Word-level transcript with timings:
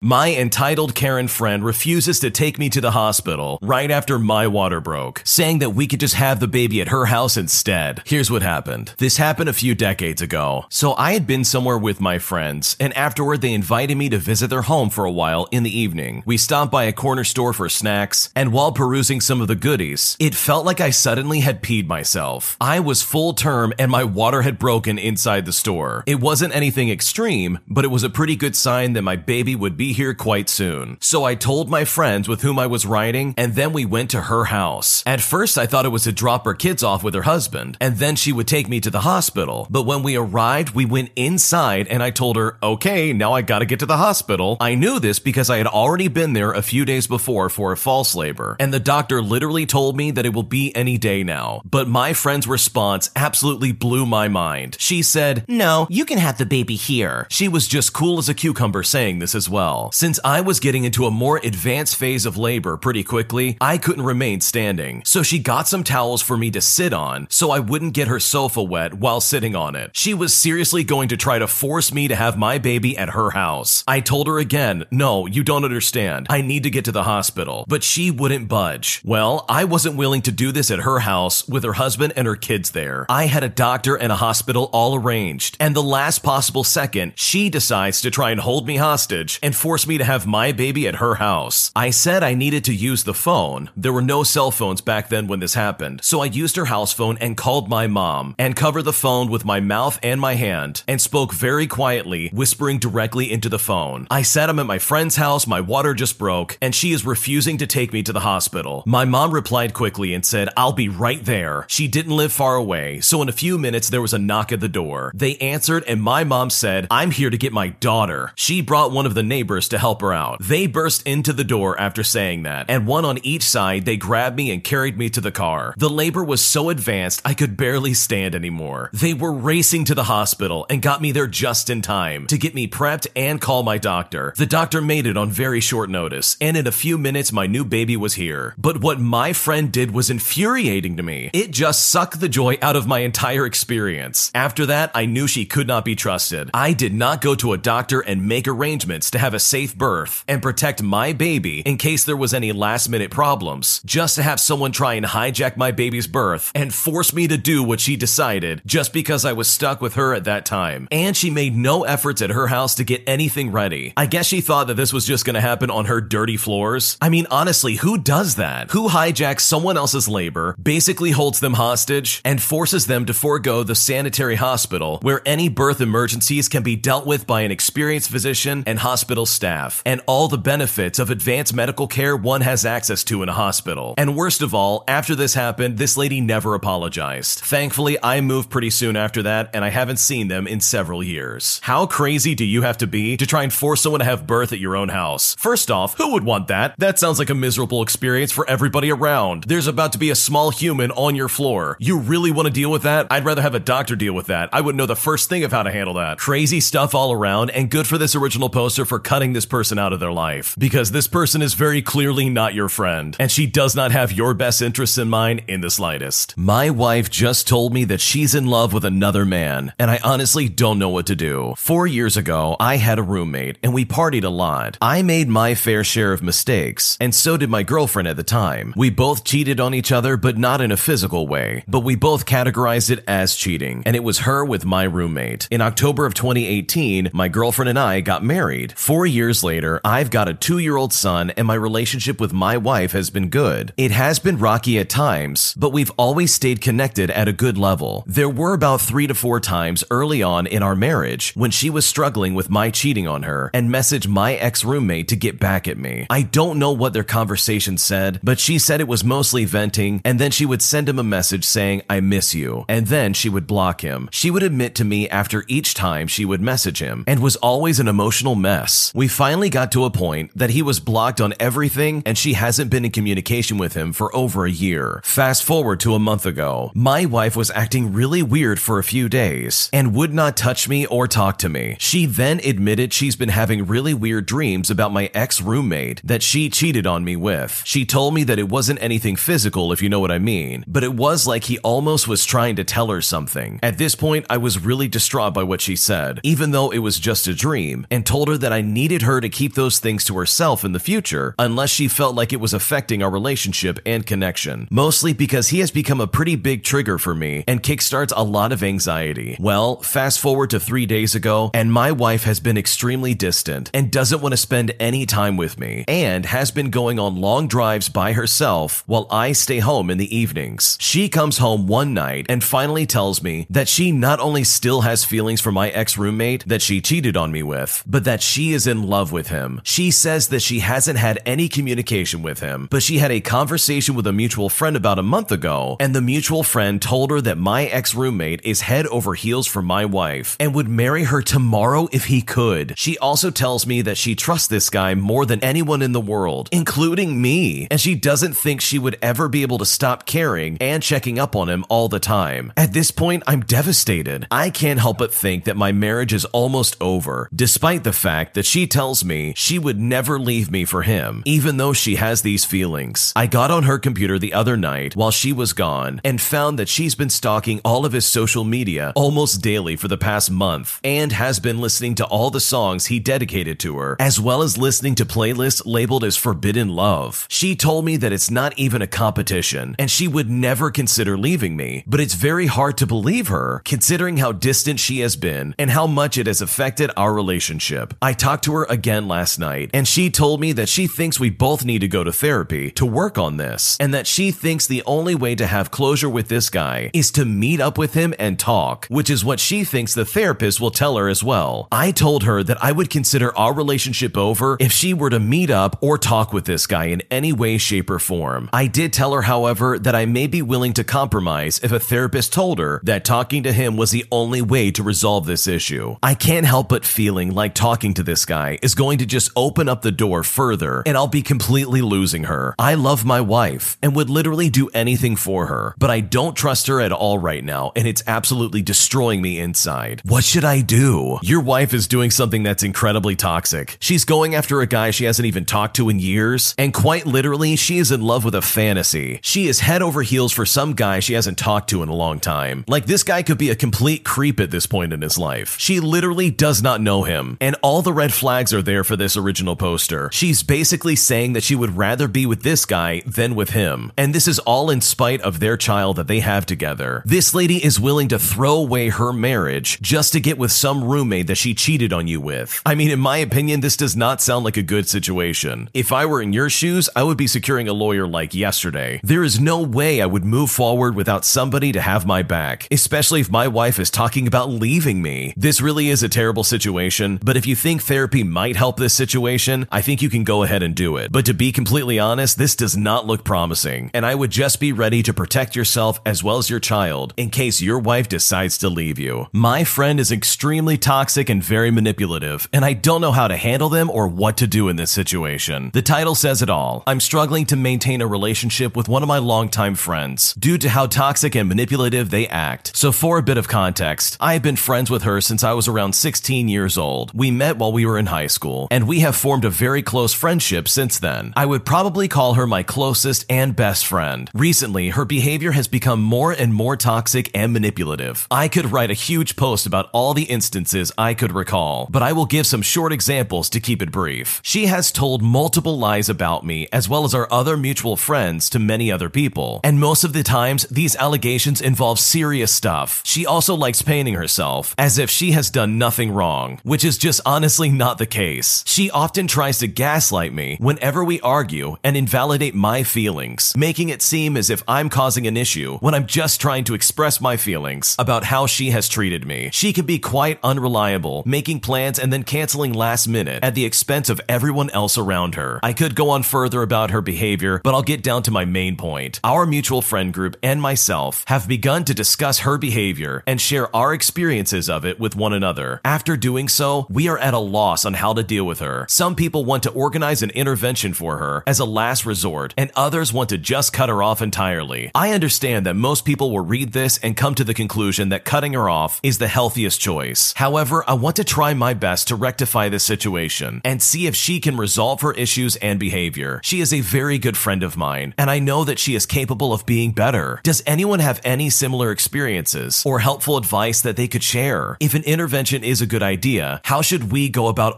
My 0.00 0.32
entitled 0.32 0.94
Karen 0.94 1.26
friend 1.26 1.64
refuses 1.64 2.20
to 2.20 2.30
take 2.30 2.56
me 2.56 2.68
to 2.68 2.80
the 2.80 2.92
hospital 2.92 3.58
right 3.60 3.90
after 3.90 4.16
my 4.16 4.46
water 4.46 4.80
broke, 4.80 5.22
saying 5.24 5.58
that 5.58 5.70
we 5.70 5.88
could 5.88 5.98
just 5.98 6.14
have 6.14 6.38
the 6.38 6.46
baby 6.46 6.80
at 6.80 6.90
her 6.90 7.06
house 7.06 7.36
instead. 7.36 8.02
Here's 8.06 8.30
what 8.30 8.42
happened. 8.42 8.94
This 8.98 9.16
happened 9.16 9.48
a 9.48 9.52
few 9.52 9.74
decades 9.74 10.22
ago. 10.22 10.66
So 10.68 10.94
I 10.94 11.14
had 11.14 11.26
been 11.26 11.42
somewhere 11.42 11.76
with 11.76 12.00
my 12.00 12.20
friends, 12.20 12.76
and 12.78 12.96
afterward 12.96 13.40
they 13.40 13.52
invited 13.52 13.96
me 13.96 14.08
to 14.10 14.18
visit 14.18 14.50
their 14.50 14.62
home 14.62 14.88
for 14.88 15.04
a 15.04 15.10
while 15.10 15.48
in 15.50 15.64
the 15.64 15.76
evening. 15.76 16.22
We 16.24 16.36
stopped 16.36 16.70
by 16.70 16.84
a 16.84 16.92
corner 16.92 17.24
store 17.24 17.52
for 17.52 17.68
snacks, 17.68 18.30
and 18.36 18.52
while 18.52 18.70
perusing 18.70 19.20
some 19.20 19.40
of 19.40 19.48
the 19.48 19.56
goodies, 19.56 20.16
it 20.20 20.36
felt 20.36 20.64
like 20.64 20.80
I 20.80 20.90
suddenly 20.90 21.40
had 21.40 21.60
peed 21.60 21.88
myself. 21.88 22.56
I 22.60 22.78
was 22.78 23.02
full 23.02 23.34
term 23.34 23.72
and 23.80 23.90
my 23.90 24.04
water 24.04 24.42
had 24.42 24.60
broken 24.60 24.96
inside 24.96 25.44
the 25.44 25.52
store. 25.52 26.04
It 26.06 26.20
wasn't 26.20 26.54
anything 26.54 26.88
extreme, 26.88 27.58
but 27.66 27.84
it 27.84 27.88
was 27.88 28.04
a 28.04 28.10
pretty 28.10 28.36
good 28.36 28.54
sign 28.54 28.92
that 28.92 29.02
my 29.02 29.16
baby 29.16 29.56
would 29.56 29.76
be 29.76 29.87
here 29.92 30.14
quite 30.14 30.48
soon. 30.48 30.96
So 31.00 31.24
I 31.24 31.34
told 31.34 31.68
my 31.68 31.84
friends 31.84 32.28
with 32.28 32.42
whom 32.42 32.58
I 32.58 32.66
was 32.66 32.86
riding, 32.86 33.34
and 33.36 33.54
then 33.54 33.72
we 33.72 33.84
went 33.84 34.10
to 34.10 34.22
her 34.22 34.44
house. 34.44 35.02
At 35.06 35.20
first, 35.20 35.58
I 35.58 35.66
thought 35.66 35.84
it 35.84 35.90
was 35.90 36.04
to 36.04 36.12
drop 36.12 36.44
her 36.44 36.54
kids 36.54 36.82
off 36.82 37.02
with 37.02 37.14
her 37.14 37.22
husband, 37.22 37.76
and 37.80 37.96
then 37.96 38.16
she 38.16 38.32
would 38.32 38.48
take 38.48 38.68
me 38.68 38.80
to 38.80 38.90
the 38.90 39.00
hospital. 39.00 39.66
But 39.70 39.84
when 39.84 40.02
we 40.02 40.16
arrived, 40.16 40.74
we 40.74 40.84
went 40.84 41.10
inside, 41.16 41.88
and 41.88 42.02
I 42.02 42.10
told 42.10 42.36
her, 42.36 42.58
okay, 42.62 43.12
now 43.12 43.32
I 43.32 43.42
gotta 43.42 43.66
get 43.66 43.80
to 43.80 43.86
the 43.86 43.96
hospital. 43.96 44.56
I 44.60 44.74
knew 44.74 44.98
this 44.98 45.18
because 45.18 45.50
I 45.50 45.58
had 45.58 45.66
already 45.66 46.08
been 46.08 46.32
there 46.32 46.52
a 46.52 46.62
few 46.62 46.84
days 46.84 47.06
before 47.06 47.48
for 47.48 47.72
a 47.72 47.76
false 47.76 48.14
labor, 48.14 48.56
and 48.58 48.72
the 48.72 48.80
doctor 48.80 49.22
literally 49.22 49.66
told 49.66 49.96
me 49.96 50.10
that 50.10 50.26
it 50.26 50.34
will 50.34 50.42
be 50.42 50.74
any 50.74 50.98
day 50.98 51.22
now. 51.22 51.62
But 51.64 51.88
my 51.88 52.12
friend's 52.12 52.46
response 52.46 53.10
absolutely 53.14 53.72
blew 53.72 54.06
my 54.06 54.28
mind. 54.28 54.76
She 54.78 55.02
said, 55.02 55.44
no, 55.48 55.86
you 55.90 56.04
can 56.04 56.18
have 56.18 56.38
the 56.38 56.46
baby 56.46 56.76
here. 56.76 57.26
She 57.30 57.48
was 57.48 57.68
just 57.68 57.92
cool 57.92 58.18
as 58.18 58.28
a 58.28 58.34
cucumber 58.34 58.82
saying 58.82 59.18
this 59.18 59.34
as 59.34 59.48
well. 59.48 59.77
Since 59.92 60.18
I 60.24 60.40
was 60.40 60.60
getting 60.60 60.84
into 60.84 61.06
a 61.06 61.10
more 61.10 61.38
advanced 61.42 61.96
phase 61.96 62.26
of 62.26 62.36
labor 62.36 62.76
pretty 62.76 63.04
quickly, 63.04 63.56
I 63.60 63.78
couldn't 63.78 64.04
remain 64.04 64.40
standing. 64.40 65.02
So 65.04 65.22
she 65.22 65.38
got 65.38 65.68
some 65.68 65.84
towels 65.84 66.22
for 66.22 66.36
me 66.36 66.50
to 66.50 66.60
sit 66.60 66.92
on 66.92 67.26
so 67.30 67.50
I 67.50 67.60
wouldn't 67.60 67.94
get 67.94 68.08
her 68.08 68.20
sofa 68.20 68.62
wet 68.62 68.94
while 68.94 69.20
sitting 69.20 69.54
on 69.54 69.76
it. 69.76 69.90
She 69.94 70.12
was 70.12 70.34
seriously 70.34 70.82
going 70.84 71.08
to 71.08 71.16
try 71.16 71.38
to 71.38 71.46
force 71.46 71.92
me 71.92 72.08
to 72.08 72.16
have 72.16 72.36
my 72.36 72.58
baby 72.58 72.98
at 72.98 73.10
her 73.10 73.30
house. 73.30 73.84
I 73.86 74.00
told 74.00 74.26
her 74.26 74.38
again, 74.38 74.84
no, 74.90 75.26
you 75.26 75.44
don't 75.44 75.64
understand. 75.64 76.26
I 76.28 76.42
need 76.42 76.64
to 76.64 76.70
get 76.70 76.84
to 76.86 76.92
the 76.92 77.04
hospital. 77.04 77.64
But 77.68 77.84
she 77.84 78.10
wouldn't 78.10 78.48
budge. 78.48 79.00
Well, 79.04 79.44
I 79.48 79.64
wasn't 79.64 79.96
willing 79.96 80.22
to 80.22 80.32
do 80.32 80.50
this 80.52 80.70
at 80.70 80.80
her 80.80 80.98
house 81.00 81.46
with 81.46 81.62
her 81.62 81.74
husband 81.74 82.12
and 82.16 82.26
her 82.26 82.36
kids 82.36 82.72
there. 82.72 83.06
I 83.08 83.26
had 83.26 83.44
a 83.44 83.48
doctor 83.48 83.94
and 83.94 84.10
a 84.10 84.16
hospital 84.16 84.70
all 84.72 84.94
arranged. 84.94 85.56
And 85.60 85.74
the 85.76 85.82
last 85.82 86.22
possible 86.22 86.64
second, 86.64 87.12
she 87.14 87.48
decides 87.48 88.00
to 88.00 88.10
try 88.10 88.30
and 88.32 88.40
hold 88.40 88.66
me 88.66 88.76
hostage 88.76 89.38
and 89.42 89.54
force 89.54 89.67
me 89.86 89.98
to 89.98 90.04
have 90.04 90.26
my 90.26 90.52
baby 90.52 90.88
at 90.88 90.96
her 90.96 91.16
house. 91.16 91.70
I 91.76 91.90
said 91.90 92.22
I 92.22 92.34
needed 92.34 92.64
to 92.64 92.74
use 92.74 93.04
the 93.04 93.12
phone. 93.12 93.70
There 93.76 93.92
were 93.92 94.00
no 94.00 94.22
cell 94.22 94.50
phones 94.50 94.80
back 94.80 95.08
then 95.08 95.26
when 95.26 95.40
this 95.40 95.54
happened, 95.54 96.00
so 96.02 96.20
I 96.20 96.26
used 96.26 96.56
her 96.56 96.66
house 96.66 96.92
phone 96.92 97.18
and 97.18 97.36
called 97.36 97.68
my 97.68 97.86
mom 97.86 98.34
and 98.38 98.56
covered 98.56 98.82
the 98.82 98.92
phone 98.92 99.30
with 99.30 99.44
my 99.44 99.60
mouth 99.60 99.98
and 100.02 100.20
my 100.20 100.34
hand 100.34 100.82
and 100.88 101.00
spoke 101.00 101.32
very 101.32 101.66
quietly, 101.66 102.28
whispering 102.28 102.78
directly 102.78 103.30
into 103.30 103.48
the 103.48 103.58
phone. 103.58 104.06
I 104.10 104.22
said 104.22 104.48
I'm 104.48 104.58
at 104.58 104.66
my 104.66 104.78
friend's 104.78 105.16
house, 105.16 105.46
my 105.46 105.60
water 105.60 105.92
just 105.92 106.18
broke, 106.18 106.56
and 106.62 106.74
she 106.74 106.92
is 106.92 107.04
refusing 107.04 107.58
to 107.58 107.66
take 107.66 107.92
me 107.92 108.02
to 108.04 108.12
the 108.12 108.20
hospital. 108.20 108.82
My 108.86 109.04
mom 109.04 109.32
replied 109.32 109.74
quickly 109.74 110.14
and 110.14 110.24
said, 110.24 110.48
I'll 110.56 110.72
be 110.72 110.88
right 110.88 111.24
there. 111.24 111.66
She 111.68 111.88
didn't 111.88 112.16
live 112.16 112.32
far 112.32 112.56
away, 112.56 113.00
so 113.00 113.20
in 113.22 113.28
a 113.28 113.32
few 113.32 113.58
minutes 113.58 113.90
there 113.90 114.02
was 114.02 114.14
a 114.14 114.18
knock 114.18 114.52
at 114.52 114.60
the 114.60 114.68
door. 114.68 115.12
They 115.14 115.36
answered, 115.36 115.84
and 115.88 116.00
my 116.00 116.24
mom 116.24 116.50
said, 116.50 116.86
I'm 116.90 117.10
here 117.10 117.30
to 117.30 117.36
get 117.36 117.52
my 117.52 117.68
daughter. 117.68 118.32
She 118.36 118.62
brought 118.62 118.92
one 118.92 119.06
of 119.06 119.14
the 119.14 119.22
neighbors 119.22 119.57
to 119.68 119.78
help 119.78 120.00
her 120.02 120.12
out. 120.12 120.38
They 120.40 120.68
burst 120.68 121.04
into 121.06 121.32
the 121.32 121.42
door 121.42 121.80
after 121.80 122.04
saying 122.04 122.44
that, 122.44 122.66
and 122.68 122.86
one 122.86 123.04
on 123.04 123.18
each 123.24 123.42
side, 123.42 123.84
they 123.84 123.96
grabbed 123.96 124.36
me 124.36 124.52
and 124.52 124.62
carried 124.62 124.96
me 124.96 125.10
to 125.10 125.20
the 125.20 125.32
car. 125.32 125.74
The 125.76 125.90
labor 125.90 126.22
was 126.22 126.44
so 126.44 126.70
advanced, 126.70 127.22
I 127.24 127.34
could 127.34 127.56
barely 127.56 127.94
stand 127.94 128.34
anymore. 128.34 128.90
They 128.92 129.14
were 129.14 129.32
racing 129.32 129.86
to 129.86 129.94
the 129.94 130.04
hospital 130.04 130.66
and 130.70 130.82
got 130.82 131.02
me 131.02 131.10
there 131.10 131.26
just 131.26 131.70
in 131.70 131.82
time 131.82 132.26
to 132.28 132.38
get 132.38 132.54
me 132.54 132.68
prepped 132.68 133.06
and 133.16 133.40
call 133.40 133.62
my 133.62 133.78
doctor. 133.78 134.34
The 134.36 134.46
doctor 134.46 134.80
made 134.80 135.06
it 135.06 135.16
on 135.16 135.30
very 135.30 135.60
short 135.60 135.90
notice, 135.90 136.36
and 136.40 136.56
in 136.56 136.66
a 136.66 136.72
few 136.72 136.98
minutes, 136.98 137.32
my 137.32 137.46
new 137.46 137.64
baby 137.64 137.96
was 137.96 138.14
here. 138.14 138.54
But 138.58 138.80
what 138.80 139.00
my 139.00 139.32
friend 139.32 139.72
did 139.72 139.92
was 139.92 140.10
infuriating 140.10 140.96
to 140.98 141.02
me. 141.02 141.30
It 141.32 141.50
just 141.50 141.88
sucked 141.88 142.20
the 142.20 142.28
joy 142.28 142.58
out 142.60 142.76
of 142.76 142.86
my 142.86 143.00
entire 143.00 143.46
experience. 143.46 144.30
After 144.34 144.66
that, 144.66 144.90
I 144.94 145.06
knew 145.06 145.26
she 145.26 145.46
could 145.46 145.66
not 145.66 145.84
be 145.84 145.94
trusted. 145.94 146.50
I 146.52 146.72
did 146.72 146.92
not 146.92 147.20
go 147.20 147.34
to 147.36 147.52
a 147.52 147.58
doctor 147.58 148.00
and 148.00 148.28
make 148.28 148.46
arrangements 148.46 149.10
to 149.12 149.18
have 149.18 149.34
a 149.34 149.38
safe 149.48 149.74
birth 149.76 150.24
and 150.28 150.42
protect 150.42 150.82
my 150.82 151.12
baby 151.12 151.60
in 151.60 151.78
case 151.78 152.04
there 152.04 152.16
was 152.16 152.34
any 152.34 152.52
last 152.52 152.88
minute 152.88 153.10
problems, 153.10 153.80
just 153.84 154.16
to 154.16 154.22
have 154.22 154.38
someone 154.38 154.72
try 154.72 154.94
and 154.94 155.06
hijack 155.06 155.56
my 155.56 155.70
baby's 155.70 156.06
birth 156.06 156.52
and 156.54 156.74
force 156.74 157.12
me 157.14 157.26
to 157.28 157.38
do 157.38 157.62
what 157.62 157.80
she 157.80 157.96
decided 157.96 158.60
just 158.66 158.92
because 158.92 159.24
I 159.24 159.32
was 159.32 159.48
stuck 159.48 159.80
with 159.80 159.94
her 159.94 160.14
at 160.14 160.24
that 160.24 160.44
time. 160.44 160.86
And 160.90 161.16
she 161.16 161.30
made 161.30 161.56
no 161.56 161.84
efforts 161.84 162.22
at 162.22 162.30
her 162.30 162.48
house 162.48 162.74
to 162.76 162.84
get 162.84 163.02
anything 163.06 163.50
ready. 163.50 163.92
I 163.96 164.06
guess 164.06 164.26
she 164.26 164.40
thought 164.40 164.66
that 164.66 164.74
this 164.74 164.92
was 164.92 165.06
just 165.06 165.24
gonna 165.24 165.40
happen 165.40 165.70
on 165.70 165.86
her 165.86 166.00
dirty 166.00 166.36
floors. 166.36 166.98
I 167.00 167.08
mean, 167.08 167.26
honestly, 167.30 167.76
who 167.76 167.98
does 167.98 168.34
that? 168.34 168.70
Who 168.70 168.88
hijacks 168.88 169.40
someone 169.40 169.76
else's 169.76 170.08
labor, 170.08 170.54
basically 170.62 171.12
holds 171.12 171.40
them 171.40 171.54
hostage, 171.54 172.20
and 172.24 172.42
forces 172.42 172.86
them 172.86 173.06
to 173.06 173.14
forego 173.14 173.62
the 173.62 173.74
sanitary 173.74 174.36
hospital 174.36 174.98
where 175.02 175.22
any 175.24 175.48
birth 175.48 175.80
emergencies 175.80 176.48
can 176.48 176.62
be 176.62 176.76
dealt 176.76 177.06
with 177.06 177.26
by 177.26 177.42
an 177.42 177.50
experienced 177.50 178.10
physician 178.10 178.62
and 178.66 178.78
hospital 178.80 179.26
staff, 179.38 179.82
and 179.86 180.00
all 180.06 180.26
the 180.26 180.36
benefits 180.36 180.98
of 180.98 181.10
advanced 181.10 181.54
medical 181.54 181.86
care 181.86 182.16
one 182.16 182.40
has 182.40 182.66
access 182.66 183.04
to 183.04 183.22
in 183.22 183.28
a 183.28 183.32
hospital. 183.32 183.94
And 183.96 184.16
worst 184.16 184.42
of 184.42 184.52
all, 184.52 184.82
after 184.88 185.14
this 185.14 185.34
happened, 185.34 185.78
this 185.78 185.96
lady 185.96 186.20
never 186.20 186.54
apologized. 186.54 187.38
Thankfully, 187.38 187.96
I 188.02 188.20
moved 188.20 188.50
pretty 188.50 188.70
soon 188.70 188.96
after 188.96 189.22
that, 189.22 189.50
and 189.54 189.64
I 189.64 189.70
haven't 189.70 189.98
seen 189.98 190.26
them 190.26 190.48
in 190.48 190.60
several 190.60 191.04
years. 191.04 191.60
How 191.62 191.86
crazy 191.86 192.34
do 192.34 192.44
you 192.44 192.62
have 192.62 192.78
to 192.78 192.88
be 192.88 193.16
to 193.16 193.26
try 193.26 193.44
and 193.44 193.52
force 193.52 193.82
someone 193.82 194.00
to 194.00 194.04
have 194.04 194.26
birth 194.26 194.52
at 194.52 194.58
your 194.58 194.74
own 194.74 194.88
house? 194.88 195.36
First 195.38 195.70
off, 195.70 195.96
who 195.96 196.12
would 196.12 196.24
want 196.24 196.48
that? 196.48 196.74
That 196.78 196.98
sounds 196.98 197.20
like 197.20 197.30
a 197.30 197.34
miserable 197.34 197.80
experience 197.80 198.32
for 198.32 198.48
everybody 198.50 198.90
around. 198.90 199.44
There's 199.44 199.68
about 199.68 199.92
to 199.92 199.98
be 199.98 200.10
a 200.10 200.16
small 200.16 200.50
human 200.50 200.90
on 200.90 201.14
your 201.14 201.28
floor. 201.28 201.76
You 201.78 202.00
really 202.00 202.32
want 202.32 202.46
to 202.46 202.52
deal 202.52 202.72
with 202.72 202.82
that? 202.82 203.06
I'd 203.10 203.24
rather 203.24 203.42
have 203.42 203.54
a 203.54 203.60
doctor 203.60 203.94
deal 203.94 204.14
with 204.14 204.26
that. 204.26 204.48
I 204.52 204.60
wouldn't 204.60 204.78
know 204.78 204.86
the 204.86 204.96
first 204.96 205.28
thing 205.28 205.44
of 205.44 205.52
how 205.52 205.62
to 205.62 205.70
handle 205.70 205.94
that. 205.94 206.18
Crazy 206.18 206.60
stuff 206.60 206.94
all 206.94 207.12
around, 207.12 207.50
and 207.50 207.70
good 207.70 207.86
for 207.86 207.98
this 207.98 208.16
original 208.16 208.48
poster 208.48 208.84
for 208.84 208.98
cutting 208.98 209.27
this 209.32 209.46
person 209.46 209.78
out 209.78 209.92
of 209.92 210.00
their 210.00 210.12
life. 210.12 210.54
Because 210.58 210.90
this 210.90 211.06
person 211.06 211.42
is 211.42 211.54
very 211.54 211.82
clearly 211.82 212.28
not 212.28 212.54
your 212.54 212.68
friend, 212.68 213.16
and 213.18 213.30
she 213.30 213.46
does 213.46 213.74
not 213.74 213.92
have 213.92 214.12
your 214.12 214.34
best 214.34 214.62
interests 214.62 214.98
in 214.98 215.08
mind 215.08 215.42
in 215.48 215.60
the 215.60 215.70
slightest. 215.70 216.36
My 216.36 216.70
wife 216.70 217.10
just 217.10 217.46
told 217.46 217.72
me 217.72 217.84
that 217.84 218.00
she's 218.00 218.34
in 218.34 218.46
love 218.46 218.72
with 218.72 218.84
another 218.84 219.24
man, 219.24 219.72
and 219.78 219.90
I 219.90 219.98
honestly 220.04 220.48
don't 220.48 220.78
know 220.78 220.88
what 220.88 221.06
to 221.06 221.16
do. 221.16 221.54
Four 221.56 221.86
years 221.86 222.16
ago, 222.16 222.56
I 222.58 222.76
had 222.76 222.98
a 222.98 223.02
roommate, 223.02 223.58
and 223.62 223.74
we 223.74 223.84
partied 223.84 224.24
a 224.24 224.28
lot. 224.28 224.78
I 224.80 225.02
made 225.02 225.28
my 225.28 225.54
fair 225.54 225.84
share 225.84 226.12
of 226.12 226.22
mistakes, 226.22 226.96
and 227.00 227.14
so 227.14 227.36
did 227.36 227.50
my 227.50 227.62
girlfriend 227.62 228.08
at 228.08 228.16
the 228.16 228.22
time. 228.22 228.72
We 228.76 228.90
both 228.90 229.24
cheated 229.24 229.60
on 229.60 229.74
each 229.74 229.92
other, 229.92 230.16
but 230.16 230.38
not 230.38 230.60
in 230.60 230.72
a 230.72 230.76
physical 230.76 231.26
way, 231.26 231.64
but 231.68 231.80
we 231.80 231.96
both 231.96 232.26
categorized 232.26 232.90
it 232.90 233.04
as 233.06 233.36
cheating, 233.36 233.82
and 233.84 233.94
it 233.96 234.04
was 234.04 234.20
her 234.20 234.44
with 234.44 234.64
my 234.64 234.84
roommate. 234.84 235.48
In 235.50 235.60
October 235.60 236.06
of 236.06 236.14
2018, 236.14 237.10
my 237.12 237.28
girlfriend 237.28 237.68
and 237.68 237.78
I 237.78 238.00
got 238.00 238.24
married. 238.24 238.72
Four 238.76 239.06
years 239.06 239.17
later, 239.18 239.80
I've 239.84 240.10
got 240.10 240.28
a 240.28 240.34
two 240.34 240.58
year 240.58 240.76
old 240.76 240.92
son, 240.92 241.30
and 241.30 241.46
my 241.46 241.54
relationship 241.54 242.20
with 242.20 242.32
my 242.32 242.56
wife 242.56 242.92
has 242.92 243.10
been 243.10 243.30
good. 243.30 243.72
It 243.76 243.90
has 243.90 244.20
been 244.20 244.38
rocky 244.38 244.78
at 244.78 244.88
times, 244.88 245.54
but 245.58 245.72
we've 245.72 245.90
always 245.96 246.32
stayed 246.32 246.60
connected 246.60 247.10
at 247.10 247.26
a 247.26 247.32
good 247.32 247.58
level. 247.58 248.04
There 248.06 248.28
were 248.28 248.54
about 248.54 248.80
three 248.80 249.08
to 249.08 249.14
four 249.14 249.40
times 249.40 249.82
early 249.90 250.22
on 250.22 250.46
in 250.46 250.62
our 250.62 250.76
marriage 250.76 251.32
when 251.34 251.50
she 251.50 251.68
was 251.68 251.84
struggling 251.84 252.34
with 252.34 252.48
my 252.48 252.70
cheating 252.70 253.08
on 253.08 253.24
her 253.24 253.50
and 253.52 253.70
messaged 253.70 254.06
my 254.06 254.34
ex 254.34 254.64
roommate 254.64 255.08
to 255.08 255.16
get 255.16 255.40
back 255.40 255.66
at 255.66 255.78
me. 255.78 256.06
I 256.08 256.22
don't 256.22 256.60
know 256.60 256.70
what 256.70 256.92
their 256.92 257.04
conversation 257.04 257.76
said, 257.76 258.20
but 258.22 258.38
she 258.38 258.58
said 258.58 258.80
it 258.80 258.86
was 258.86 259.02
mostly 259.02 259.44
venting, 259.44 260.00
and 260.04 260.20
then 260.20 260.30
she 260.30 260.46
would 260.46 260.62
send 260.62 260.88
him 260.88 261.00
a 261.00 261.02
message 261.02 261.44
saying, 261.44 261.82
I 261.90 261.98
miss 262.00 262.34
you, 262.34 262.64
and 262.68 262.86
then 262.86 263.14
she 263.14 263.28
would 263.28 263.48
block 263.48 263.80
him. 263.80 264.08
She 264.12 264.30
would 264.30 264.44
admit 264.44 264.76
to 264.76 264.84
me 264.84 265.08
after 265.08 265.44
each 265.48 265.74
time 265.74 266.06
she 266.06 266.24
would 266.24 266.40
message 266.40 266.78
him, 266.78 267.04
and 267.08 267.20
was 267.20 267.36
always 267.36 267.80
an 267.80 267.88
emotional 267.88 268.34
mess. 268.34 268.92
We 268.98 269.06
finally 269.06 269.48
got 269.48 269.70
to 269.72 269.84
a 269.84 269.92
point 269.92 270.36
that 270.36 270.50
he 270.50 270.60
was 270.60 270.80
blocked 270.80 271.20
on 271.20 271.32
everything, 271.38 272.02
and 272.04 272.18
she 272.18 272.32
hasn't 272.32 272.68
been 272.68 272.84
in 272.84 272.90
communication 272.90 273.56
with 273.56 273.74
him 273.74 273.92
for 273.92 274.12
over 274.12 274.44
a 274.44 274.50
year. 274.50 275.02
Fast 275.04 275.44
forward 275.44 275.78
to 275.80 275.94
a 275.94 276.00
month 276.00 276.26
ago, 276.26 276.72
my 276.74 277.04
wife 277.04 277.36
was 277.36 277.52
acting 277.52 277.92
really 277.92 278.24
weird 278.24 278.58
for 278.58 278.80
a 278.80 278.82
few 278.82 279.08
days 279.08 279.70
and 279.72 279.94
would 279.94 280.12
not 280.12 280.36
touch 280.36 280.68
me 280.68 280.84
or 280.84 281.06
talk 281.06 281.38
to 281.38 281.48
me. 281.48 281.76
She 281.78 282.06
then 282.06 282.40
admitted 282.42 282.92
she's 282.92 283.14
been 283.14 283.28
having 283.28 283.66
really 283.66 283.94
weird 283.94 284.26
dreams 284.26 284.68
about 284.68 284.90
my 284.90 285.12
ex 285.14 285.40
roommate 285.40 286.00
that 286.02 286.24
she 286.24 286.50
cheated 286.50 286.84
on 286.84 287.04
me 287.04 287.14
with. 287.14 287.62
She 287.64 287.84
told 287.84 288.14
me 288.14 288.24
that 288.24 288.40
it 288.40 288.48
wasn't 288.48 288.82
anything 288.82 289.14
physical, 289.14 289.70
if 289.70 289.80
you 289.80 289.88
know 289.88 290.00
what 290.00 290.10
I 290.10 290.18
mean, 290.18 290.64
but 290.66 290.82
it 290.82 290.94
was 290.94 291.24
like 291.24 291.44
he 291.44 291.60
almost 291.60 292.08
was 292.08 292.26
trying 292.26 292.56
to 292.56 292.64
tell 292.64 292.88
her 292.88 293.00
something. 293.00 293.60
At 293.62 293.78
this 293.78 293.94
point, 293.94 294.26
I 294.28 294.38
was 294.38 294.58
really 294.58 294.88
distraught 294.88 295.34
by 295.34 295.44
what 295.44 295.60
she 295.60 295.76
said, 295.76 296.18
even 296.24 296.50
though 296.50 296.70
it 296.70 296.78
was 296.78 296.98
just 296.98 297.28
a 297.28 297.32
dream, 297.32 297.86
and 297.92 298.04
told 298.04 298.26
her 298.26 298.36
that 298.38 298.52
I 298.52 298.60
needed 298.60 298.87
needed 298.88 299.02
her 299.02 299.20
to 299.20 299.28
keep 299.28 299.52
those 299.52 299.78
things 299.78 300.02
to 300.02 300.16
herself 300.16 300.64
in 300.64 300.72
the 300.72 300.80
future 300.80 301.34
unless 301.38 301.68
she 301.68 301.86
felt 301.88 302.14
like 302.14 302.32
it 302.32 302.40
was 302.40 302.54
affecting 302.54 303.02
our 303.02 303.10
relationship 303.10 303.78
and 303.84 304.06
connection. 304.06 304.66
Mostly 304.70 305.12
because 305.12 305.48
he 305.48 305.58
has 305.58 305.70
become 305.70 306.00
a 306.00 306.06
pretty 306.06 306.36
big 306.36 306.64
trigger 306.64 306.96
for 306.96 307.14
me 307.14 307.44
and 307.46 307.62
kickstarts 307.62 308.14
a 308.16 308.24
lot 308.24 308.50
of 308.50 308.62
anxiety. 308.62 309.36
Well, 309.38 309.76
fast 309.82 310.20
forward 310.20 310.48
to 310.50 310.58
three 310.58 310.86
days 310.86 311.14
ago, 311.14 311.50
and 311.52 311.70
my 311.70 311.92
wife 311.92 312.24
has 312.24 312.40
been 312.40 312.56
extremely 312.56 313.12
distant 313.12 313.70
and 313.74 313.92
doesn't 313.92 314.22
want 314.22 314.32
to 314.32 314.38
spend 314.38 314.74
any 314.80 315.04
time 315.04 315.36
with 315.36 315.60
me 315.60 315.84
and 315.86 316.24
has 316.24 316.50
been 316.50 316.70
going 316.70 316.98
on 316.98 317.20
long 317.20 317.46
drives 317.46 317.90
by 317.90 318.14
herself 318.14 318.84
while 318.86 319.06
I 319.10 319.32
stay 319.32 319.58
home 319.58 319.90
in 319.90 319.98
the 319.98 320.16
evenings. 320.16 320.78
She 320.80 321.10
comes 321.10 321.36
home 321.36 321.66
one 321.66 321.92
night 321.92 322.24
and 322.30 322.42
finally 322.42 322.86
tells 322.86 323.22
me 323.22 323.46
that 323.50 323.68
she 323.68 323.92
not 323.92 324.18
only 324.18 324.44
still 324.44 324.80
has 324.80 325.04
feelings 325.04 325.42
for 325.42 325.52
my 325.52 325.68
ex 325.68 325.98
roommate 325.98 326.48
that 326.48 326.62
she 326.62 326.80
cheated 326.80 327.18
on 327.18 327.30
me 327.30 327.42
with, 327.42 327.84
but 327.86 328.04
that 328.04 328.22
she 328.22 328.54
is 328.54 328.66
in 328.66 328.77
love 328.84 329.12
with 329.12 329.28
him. 329.28 329.60
She 329.64 329.90
says 329.90 330.28
that 330.28 330.42
she 330.42 330.60
hasn't 330.60 330.98
had 330.98 331.20
any 331.26 331.48
communication 331.48 332.22
with 332.22 332.40
him, 332.40 332.68
but 332.70 332.82
she 332.82 332.98
had 332.98 333.10
a 333.10 333.20
conversation 333.20 333.94
with 333.94 334.06
a 334.06 334.12
mutual 334.12 334.48
friend 334.48 334.76
about 334.76 334.98
a 334.98 335.02
month 335.02 335.32
ago, 335.32 335.76
and 335.80 335.94
the 335.94 336.00
mutual 336.00 336.42
friend 336.42 336.80
told 336.80 337.10
her 337.10 337.20
that 337.20 337.38
my 337.38 337.64
ex 337.66 337.94
roommate 337.94 338.40
is 338.44 338.62
head 338.62 338.86
over 338.88 339.14
heels 339.14 339.46
for 339.46 339.62
my 339.62 339.84
wife 339.84 340.36
and 340.38 340.54
would 340.54 340.68
marry 340.68 341.04
her 341.04 341.22
tomorrow 341.22 341.88
if 341.92 342.06
he 342.06 342.22
could. 342.22 342.78
She 342.78 342.98
also 342.98 343.30
tells 343.30 343.66
me 343.66 343.82
that 343.82 343.98
she 343.98 344.14
trusts 344.14 344.48
this 344.48 344.70
guy 344.70 344.94
more 344.94 345.26
than 345.26 345.42
anyone 345.42 345.82
in 345.82 345.92
the 345.92 346.00
world, 346.00 346.48
including 346.52 347.20
me, 347.20 347.66
and 347.70 347.80
she 347.80 347.94
doesn't 347.94 348.34
think 348.34 348.60
she 348.60 348.78
would 348.78 348.98
ever 349.02 349.28
be 349.28 349.42
able 349.42 349.58
to 349.58 349.66
stop 349.66 350.06
caring 350.06 350.56
and 350.60 350.82
checking 350.82 351.18
up 351.18 351.34
on 351.34 351.48
him 351.48 351.64
all 351.68 351.88
the 351.88 352.00
time. 352.00 352.52
At 352.56 352.72
this 352.72 352.90
point, 352.90 353.22
I'm 353.26 353.40
devastated. 353.40 354.26
I 354.30 354.50
can't 354.50 354.80
help 354.80 354.98
but 354.98 355.12
think 355.12 355.44
that 355.44 355.56
my 355.56 355.72
marriage 355.72 356.12
is 356.12 356.24
almost 356.26 356.76
over, 356.80 357.28
despite 357.34 357.84
the 357.84 357.92
fact 357.92 358.34
that 358.34 358.46
she 358.46 358.66
tells 358.68 359.04
me 359.04 359.32
she 359.36 359.58
would 359.58 359.80
never 359.80 360.18
leave 360.18 360.50
me 360.50 360.64
for 360.64 360.82
him, 360.82 361.22
even 361.24 361.56
though 361.56 361.72
she 361.72 361.96
has 361.96 362.22
these 362.22 362.44
feelings. 362.44 363.12
I 363.16 363.26
got 363.26 363.50
on 363.50 363.64
her 363.64 363.78
computer 363.78 364.18
the 364.18 364.32
other 364.32 364.56
night 364.56 364.94
while 364.94 365.10
she 365.10 365.32
was 365.32 365.52
gone 365.52 366.00
and 366.04 366.20
found 366.20 366.58
that 366.58 366.68
she's 366.68 366.94
been 366.94 367.10
stalking 367.10 367.60
all 367.64 367.84
of 367.84 367.92
his 367.92 368.06
social 368.06 368.44
media 368.44 368.92
almost 368.94 369.42
daily 369.42 369.74
for 369.74 369.88
the 369.88 369.98
past 369.98 370.30
month 370.30 370.80
and 370.84 371.12
has 371.12 371.40
been 371.40 371.58
listening 371.58 371.94
to 371.96 372.06
all 372.06 372.30
the 372.30 372.40
songs 372.40 372.86
he 372.86 373.00
dedicated 373.00 373.58
to 373.60 373.78
her, 373.78 373.96
as 373.98 374.20
well 374.20 374.42
as 374.42 374.58
listening 374.58 374.94
to 374.94 375.04
playlists 375.04 375.62
labeled 375.64 376.04
as 376.04 376.16
Forbidden 376.16 376.68
Love. 376.68 377.26
She 377.28 377.56
told 377.56 377.84
me 377.84 377.96
that 377.96 378.12
it's 378.12 378.30
not 378.30 378.58
even 378.58 378.82
a 378.82 378.86
competition 378.86 379.74
and 379.78 379.90
she 379.90 380.06
would 380.06 380.30
never 380.30 380.70
consider 380.70 381.16
leaving 381.16 381.56
me, 381.56 381.84
but 381.86 382.00
it's 382.00 382.14
very 382.14 382.46
hard 382.46 382.76
to 382.78 382.86
believe 382.86 383.28
her 383.28 383.62
considering 383.64 384.18
how 384.18 384.32
distant 384.32 384.80
she 384.80 385.00
has 385.00 385.16
been 385.16 385.54
and 385.58 385.70
how 385.70 385.86
much 385.86 386.18
it 386.18 386.26
has 386.26 386.40
affected 386.40 386.90
our 386.96 387.12
relationship. 387.14 387.94
I 388.02 388.12
talked 388.12 388.44
to 388.44 388.54
her 388.54 388.57
again 388.64 389.08
last 389.08 389.38
night 389.38 389.70
and 389.74 389.86
she 389.86 390.10
told 390.10 390.40
me 390.40 390.52
that 390.52 390.68
she 390.68 390.86
thinks 390.86 391.20
we 391.20 391.30
both 391.30 391.64
need 391.64 391.80
to 391.80 391.88
go 391.88 392.04
to 392.04 392.12
therapy 392.12 392.70
to 392.72 392.86
work 392.86 393.18
on 393.18 393.36
this 393.36 393.76
and 393.80 393.92
that 393.94 394.06
she 394.06 394.30
thinks 394.30 394.66
the 394.66 394.82
only 394.86 395.14
way 395.14 395.34
to 395.34 395.46
have 395.46 395.70
closure 395.70 396.08
with 396.08 396.28
this 396.28 396.50
guy 396.50 396.90
is 396.92 397.10
to 397.10 397.24
meet 397.24 397.60
up 397.60 397.78
with 397.78 397.94
him 397.94 398.14
and 398.18 398.38
talk, 398.38 398.86
which 398.88 399.10
is 399.10 399.24
what 399.24 399.40
she 399.40 399.64
thinks 399.64 399.94
the 399.94 400.04
therapist 400.04 400.60
will 400.60 400.70
tell 400.70 400.96
her 400.96 401.08
as 401.08 401.22
well. 401.22 401.68
I 401.70 401.90
told 401.90 402.24
her 402.24 402.42
that 402.42 402.62
I 402.62 402.72
would 402.72 402.90
consider 402.90 403.36
our 403.36 403.54
relationship 403.54 404.16
over 404.16 404.56
if 404.60 404.72
she 404.72 404.94
were 404.94 405.10
to 405.10 405.20
meet 405.20 405.50
up 405.50 405.78
or 405.82 405.98
talk 405.98 406.32
with 406.32 406.44
this 406.44 406.66
guy 406.66 406.86
in 406.86 407.02
any 407.10 407.32
way, 407.32 407.58
shape, 407.58 407.90
or 407.90 407.98
form. 407.98 408.48
I 408.52 408.66
did 408.66 408.92
tell 408.92 409.12
her, 409.12 409.22
however, 409.22 409.78
that 409.78 409.94
I 409.94 410.06
may 410.06 410.26
be 410.26 410.42
willing 410.42 410.72
to 410.74 410.84
compromise 410.84 411.60
if 411.62 411.72
a 411.72 411.80
therapist 411.80 412.32
told 412.32 412.58
her 412.58 412.80
that 412.84 413.04
talking 413.04 413.42
to 413.42 413.52
him 413.52 413.76
was 413.76 413.90
the 413.90 414.06
only 414.10 414.42
way 414.42 414.70
to 414.72 414.82
resolve 414.82 415.26
this 415.26 415.46
issue. 415.46 415.96
I 416.02 416.14
can't 416.14 416.46
help 416.46 416.68
but 416.68 416.84
feeling 416.84 417.34
like 417.34 417.54
talking 417.54 417.94
to 417.94 418.02
this 418.02 418.24
guy 418.24 418.47
is 418.62 418.74
going 418.74 418.98
to 418.98 419.06
just 419.06 419.30
open 419.36 419.68
up 419.68 419.82
the 419.82 419.92
door 419.92 420.22
further 420.22 420.82
and 420.86 420.96
I'll 420.96 421.06
be 421.06 421.22
completely 421.22 421.82
losing 421.82 422.24
her. 422.24 422.54
I 422.58 422.74
love 422.74 423.04
my 423.04 423.20
wife 423.20 423.76
and 423.82 423.94
would 423.96 424.10
literally 424.10 424.50
do 424.50 424.68
anything 424.74 425.16
for 425.16 425.46
her, 425.46 425.74
but 425.78 425.90
I 425.90 426.00
don't 426.00 426.36
trust 426.36 426.66
her 426.68 426.80
at 426.80 426.92
all 426.92 427.18
right 427.18 427.44
now 427.44 427.72
and 427.76 427.86
it's 427.86 428.02
absolutely 428.06 428.62
destroying 428.62 429.20
me 429.20 429.38
inside. 429.38 430.02
What 430.04 430.24
should 430.24 430.44
I 430.44 430.60
do? 430.60 431.18
Your 431.22 431.40
wife 431.40 431.74
is 431.74 431.88
doing 431.88 432.10
something 432.10 432.42
that's 432.42 432.62
incredibly 432.62 433.16
toxic. 433.16 433.76
She's 433.80 434.04
going 434.04 434.34
after 434.34 434.60
a 434.60 434.66
guy 434.66 434.90
she 434.90 435.04
hasn't 435.04 435.26
even 435.26 435.44
talked 435.44 435.76
to 435.76 435.88
in 435.88 435.98
years, 435.98 436.54
and 436.56 436.72
quite 436.72 437.06
literally, 437.06 437.56
she 437.56 437.78
is 437.78 437.90
in 437.90 438.00
love 438.02 438.24
with 438.24 438.34
a 438.34 438.42
fantasy. 438.42 439.20
She 439.22 439.48
is 439.48 439.60
head 439.60 439.82
over 439.82 440.02
heels 440.02 440.32
for 440.32 440.46
some 440.46 440.74
guy 440.74 441.00
she 441.00 441.14
hasn't 441.14 441.38
talked 441.38 441.70
to 441.70 441.82
in 441.82 441.88
a 441.88 441.94
long 441.94 442.20
time. 442.20 442.64
Like 442.68 442.86
this 442.86 443.02
guy 443.02 443.22
could 443.22 443.38
be 443.38 443.50
a 443.50 443.56
complete 443.56 444.04
creep 444.04 444.40
at 444.40 444.50
this 444.50 444.66
point 444.66 444.92
in 444.92 445.02
his 445.02 445.18
life. 445.18 445.58
She 445.58 445.80
literally 445.80 446.30
does 446.30 446.62
not 446.62 446.80
know 446.80 447.02
him, 447.02 447.36
and 447.40 447.56
all 447.62 447.82
the 447.82 447.92
red 447.92 448.12
flags 448.12 448.37
are 448.38 448.62
there 448.62 448.84
for 448.84 448.96
this 448.96 449.16
original 449.16 449.56
poster. 449.56 450.08
She's 450.12 450.42
basically 450.42 450.96
saying 450.96 451.32
that 451.32 451.42
she 451.42 451.56
would 451.56 451.76
rather 451.76 452.06
be 452.06 452.24
with 452.24 452.42
this 452.42 452.64
guy 452.64 453.02
than 453.04 453.34
with 453.34 453.50
him, 453.50 453.92
and 453.96 454.14
this 454.14 454.28
is 454.28 454.38
all 454.40 454.70
in 454.70 454.80
spite 454.80 455.20
of 455.22 455.40
their 455.40 455.56
child 455.56 455.96
that 455.96 456.06
they 456.06 456.20
have 456.20 456.46
together. 456.46 457.02
This 457.04 457.34
lady 457.34 457.64
is 457.64 457.80
willing 457.80 458.08
to 458.08 458.18
throw 458.18 458.54
away 458.54 458.88
her 458.88 459.12
marriage 459.12 459.80
just 459.80 460.12
to 460.12 460.20
get 460.20 460.38
with 460.38 460.52
some 460.52 460.84
roommate 460.84 461.26
that 461.26 461.36
she 461.36 461.54
cheated 461.54 461.92
on 461.92 462.06
you 462.06 462.20
with. 462.20 462.62
I 462.64 462.74
mean, 462.74 462.90
in 462.90 463.00
my 463.00 463.18
opinion, 463.18 463.60
this 463.60 463.76
does 463.76 463.96
not 463.96 464.22
sound 464.22 464.44
like 464.44 464.56
a 464.56 464.62
good 464.62 464.88
situation. 464.88 465.68
If 465.74 465.92
I 465.92 466.06
were 466.06 466.22
in 466.22 466.32
your 466.32 466.48
shoes, 466.48 466.88
I 466.94 467.02
would 467.02 467.18
be 467.18 467.26
securing 467.26 467.68
a 467.68 467.72
lawyer 467.72 468.06
like 468.06 468.34
yesterday. 468.34 469.00
There 469.02 469.24
is 469.24 469.40
no 469.40 469.60
way 469.60 470.00
I 470.00 470.06
would 470.06 470.24
move 470.24 470.50
forward 470.50 470.94
without 470.94 471.24
somebody 471.24 471.72
to 471.72 471.80
have 471.80 472.06
my 472.06 472.22
back, 472.22 472.68
especially 472.70 473.20
if 473.20 473.30
my 473.30 473.48
wife 473.48 473.78
is 473.78 473.90
talking 473.90 474.26
about 474.26 474.50
leaving 474.50 475.02
me. 475.02 475.34
This 475.36 475.60
really 475.60 475.88
is 475.88 476.02
a 476.02 476.08
terrible 476.08 476.44
situation, 476.44 477.18
but 477.22 477.36
if 477.36 477.46
you 477.46 477.56
think 477.56 477.82
therapy 477.82 478.22
might 478.28 478.56
help 478.56 478.76
this 478.76 478.94
situation, 478.94 479.66
I 479.70 479.82
think 479.82 480.02
you 480.02 480.08
can 480.08 480.24
go 480.24 480.42
ahead 480.42 480.62
and 480.62 480.74
do 480.74 480.96
it. 480.96 481.10
But 481.10 481.26
to 481.26 481.34
be 481.34 481.50
completely 481.52 481.98
honest, 481.98 482.38
this 482.38 482.54
does 482.54 482.76
not 482.76 483.06
look 483.06 483.24
promising, 483.24 483.90
and 483.94 484.06
I 484.06 484.14
would 484.14 484.30
just 484.30 484.60
be 484.60 484.72
ready 484.72 485.02
to 485.02 485.12
protect 485.12 485.56
yourself 485.56 486.00
as 486.06 486.22
well 486.22 486.38
as 486.38 486.50
your 486.50 486.60
child 486.60 487.14
in 487.16 487.30
case 487.30 487.60
your 487.60 487.78
wife 487.78 488.08
decides 488.08 488.58
to 488.58 488.68
leave 488.68 488.98
you. 488.98 489.26
My 489.32 489.64
friend 489.64 489.98
is 489.98 490.12
extremely 490.12 490.78
toxic 490.78 491.28
and 491.28 491.42
very 491.42 491.70
manipulative, 491.70 492.48
and 492.52 492.64
I 492.64 492.74
don't 492.74 493.00
know 493.00 493.12
how 493.12 493.28
to 493.28 493.36
handle 493.36 493.68
them 493.68 493.90
or 493.90 494.06
what 494.06 494.36
to 494.38 494.46
do 494.46 494.68
in 494.68 494.76
this 494.76 494.90
situation. 494.90 495.70
The 495.72 495.82
title 495.82 496.14
says 496.14 496.42
it 496.42 496.50
all. 496.50 496.82
I'm 496.86 497.00
struggling 497.00 497.46
to 497.46 497.56
maintain 497.56 498.00
a 498.00 498.06
relationship 498.06 498.76
with 498.76 498.88
one 498.88 499.02
of 499.02 499.08
my 499.08 499.18
longtime 499.18 499.74
friends 499.74 500.34
due 500.34 500.58
to 500.58 500.68
how 500.68 500.86
toxic 500.86 501.34
and 501.34 501.48
manipulative 501.48 502.10
they 502.10 502.28
act. 502.28 502.76
So, 502.76 502.92
for 502.92 503.18
a 503.18 503.22
bit 503.22 503.38
of 503.38 503.48
context, 503.48 504.16
I 504.20 504.34
have 504.34 504.42
been 504.42 504.56
friends 504.56 504.90
with 504.90 505.02
her 505.02 505.20
since 505.20 505.42
I 505.42 505.52
was 505.52 505.68
around 505.68 505.94
16 505.94 506.48
years 506.48 506.76
old. 506.76 507.12
We 507.14 507.30
met 507.30 507.56
while 507.56 507.72
we 507.72 507.86
were 507.86 507.98
in 507.98 508.06
high 508.08 508.26
school, 508.26 508.68
and 508.70 508.86
we 508.86 509.00
have 509.00 509.16
formed 509.16 509.44
a 509.44 509.50
very 509.50 509.82
close 509.82 510.12
friendship 510.12 510.68
since 510.68 510.98
then. 510.98 511.32
I 511.36 511.46
would 511.46 511.64
probably 511.64 512.08
call 512.08 512.34
her 512.34 512.46
my 512.46 512.62
closest 512.62 513.24
and 513.30 513.54
best 513.54 513.86
friend. 513.86 514.30
Recently, 514.34 514.90
her 514.90 515.04
behavior 515.04 515.52
has 515.52 515.68
become 515.68 516.00
more 516.00 516.32
and 516.32 516.52
more 516.52 516.76
toxic 516.76 517.30
and 517.34 517.52
manipulative. 517.52 518.26
I 518.30 518.48
could 518.48 518.72
write 518.72 518.90
a 518.90 518.94
huge 518.94 519.36
post 519.36 519.66
about 519.66 519.88
all 519.92 520.14
the 520.14 520.24
instances 520.24 520.92
I 520.98 521.14
could 521.14 521.32
recall, 521.32 521.86
but 521.90 522.02
I 522.02 522.12
will 522.12 522.26
give 522.26 522.46
some 522.46 522.62
short 522.62 522.92
examples 522.92 523.48
to 523.50 523.60
keep 523.60 523.80
it 523.82 523.92
brief. 523.92 524.40
She 524.42 524.66
has 524.66 524.90
told 524.90 525.22
multiple 525.22 525.78
lies 525.78 526.08
about 526.08 526.44
me, 526.44 526.66
as 526.72 526.88
well 526.88 527.04
as 527.04 527.14
our 527.14 527.28
other 527.30 527.56
mutual 527.56 527.96
friends, 527.96 528.50
to 528.50 528.58
many 528.58 528.90
other 528.90 529.08
people, 529.08 529.60
and 529.62 529.78
most 529.78 530.04
of 530.04 530.12
the 530.12 530.22
times, 530.22 530.64
these 530.70 530.96
allegations 530.96 531.60
involve 531.60 531.98
serious 531.98 532.52
stuff. 532.52 533.02
She 533.04 533.26
also 533.26 533.54
likes 533.54 533.82
painting 533.82 534.14
herself 534.14 534.74
as 534.78 534.98
if 534.98 535.10
she 535.10 535.32
has 535.32 535.50
done 535.50 535.78
nothing 535.78 536.10
wrong, 536.10 536.60
which 536.62 536.84
is 536.84 536.98
just 536.98 537.20
honestly 537.26 537.68
not 537.68 537.97
the 537.98 538.06
case. 538.06 538.64
She 538.66 538.90
often 538.90 539.26
tries 539.26 539.58
to 539.58 539.66
gaslight 539.66 540.32
me 540.32 540.56
whenever 540.60 541.04
we 541.04 541.20
argue 541.20 541.76
and 541.84 541.96
invalidate 541.96 542.54
my 542.54 542.82
feelings, 542.82 543.52
making 543.56 543.88
it 543.88 544.02
seem 544.02 544.36
as 544.36 544.50
if 544.50 544.62
I'm 544.66 544.88
causing 544.88 545.26
an 545.26 545.36
issue 545.36 545.78
when 545.78 545.94
I'm 545.94 546.06
just 546.06 546.40
trying 546.40 546.64
to 546.64 546.74
express 546.74 547.20
my 547.20 547.36
feelings 547.36 547.96
about 547.98 548.24
how 548.24 548.46
she 548.46 548.70
has 548.70 548.88
treated 548.88 549.26
me. 549.26 549.50
She 549.52 549.72
can 549.72 549.86
be 549.86 549.98
quite 549.98 550.38
unreliable, 550.42 551.22
making 551.26 551.60
plans 551.60 551.98
and 551.98 552.12
then 552.12 552.24
canceling 552.24 552.72
last 552.72 553.06
minute 553.08 553.42
at 553.42 553.54
the 553.54 553.64
expense 553.64 554.08
of 554.08 554.20
everyone 554.28 554.70
else 554.70 554.96
around 554.96 555.34
her. 555.34 555.60
I 555.62 555.72
could 555.72 555.94
go 555.94 556.10
on 556.10 556.22
further 556.22 556.62
about 556.62 556.90
her 556.90 557.02
behavior, 557.02 557.60
but 557.62 557.74
I'll 557.74 557.82
get 557.82 558.02
down 558.02 558.22
to 558.24 558.30
my 558.30 558.44
main 558.44 558.76
point. 558.76 559.20
Our 559.24 559.46
mutual 559.46 559.82
friend 559.82 560.12
group 560.12 560.36
and 560.42 560.62
myself 560.62 561.24
have 561.26 561.48
begun 561.48 561.84
to 561.84 561.94
discuss 561.94 562.40
her 562.40 562.58
behavior 562.58 563.22
and 563.26 563.40
share 563.40 563.74
our 563.74 563.92
experiences 563.92 564.70
of 564.70 564.84
it 564.84 565.00
with 565.00 565.16
one 565.16 565.32
another. 565.32 565.80
After 565.84 566.16
doing 566.16 566.48
so, 566.48 566.86
we 566.88 567.08
are 567.08 567.18
at 567.18 567.34
a 567.34 567.38
loss 567.38 567.84
on 567.88 567.94
how 567.94 568.12
to 568.12 568.22
deal 568.22 568.44
with 568.44 568.60
her. 568.60 568.84
Some 568.88 569.14
people 569.16 569.46
want 569.46 569.62
to 569.62 569.70
organize 569.70 570.22
an 570.22 570.30
intervention 570.30 570.92
for 570.92 571.16
her 571.16 571.42
as 571.46 571.58
a 571.58 571.64
last 571.64 572.04
resort, 572.04 572.52
and 572.58 572.70
others 572.76 573.14
want 573.14 573.30
to 573.30 573.38
just 573.38 573.72
cut 573.72 573.88
her 573.88 574.02
off 574.02 574.20
entirely. 574.20 574.90
I 574.94 575.12
understand 575.12 575.64
that 575.64 575.74
most 575.74 576.04
people 576.04 576.30
will 576.30 576.44
read 576.44 576.72
this 576.72 576.98
and 576.98 577.16
come 577.16 577.34
to 577.34 577.44
the 577.44 577.54
conclusion 577.54 578.10
that 578.10 578.26
cutting 578.26 578.52
her 578.52 578.68
off 578.68 579.00
is 579.02 579.16
the 579.16 579.26
healthiest 579.26 579.80
choice. 579.80 580.34
However, 580.36 580.84
I 580.86 580.92
want 580.92 581.16
to 581.16 581.24
try 581.24 581.54
my 581.54 581.72
best 581.72 582.08
to 582.08 582.14
rectify 582.14 582.68
this 582.68 582.84
situation 582.84 583.62
and 583.64 583.80
see 583.82 584.06
if 584.06 584.14
she 584.14 584.38
can 584.38 584.58
resolve 584.58 585.00
her 585.00 585.14
issues 585.14 585.56
and 585.56 585.80
behavior. 585.80 586.42
She 586.44 586.60
is 586.60 586.74
a 586.74 586.82
very 586.82 587.16
good 587.16 587.38
friend 587.38 587.62
of 587.62 587.76
mine, 587.76 588.12
and 588.18 588.30
I 588.30 588.38
know 588.38 588.64
that 588.64 588.78
she 588.78 588.94
is 588.94 589.06
capable 589.06 589.54
of 589.54 589.64
being 589.64 589.92
better. 589.92 590.40
Does 590.42 590.62
anyone 590.66 591.00
have 591.00 591.22
any 591.24 591.48
similar 591.48 591.90
experiences 591.90 592.82
or 592.84 592.98
helpful 592.98 593.38
advice 593.38 593.80
that 593.80 593.96
they 593.96 594.08
could 594.08 594.22
share? 594.22 594.76
If 594.78 594.92
an 594.92 595.04
intervention 595.04 595.64
is 595.64 595.80
a 595.80 595.86
good 595.86 596.02
idea, 596.02 596.60
how 596.64 596.82
should 596.82 597.10
we 597.10 597.30
go 597.30 597.48
about 597.48 597.77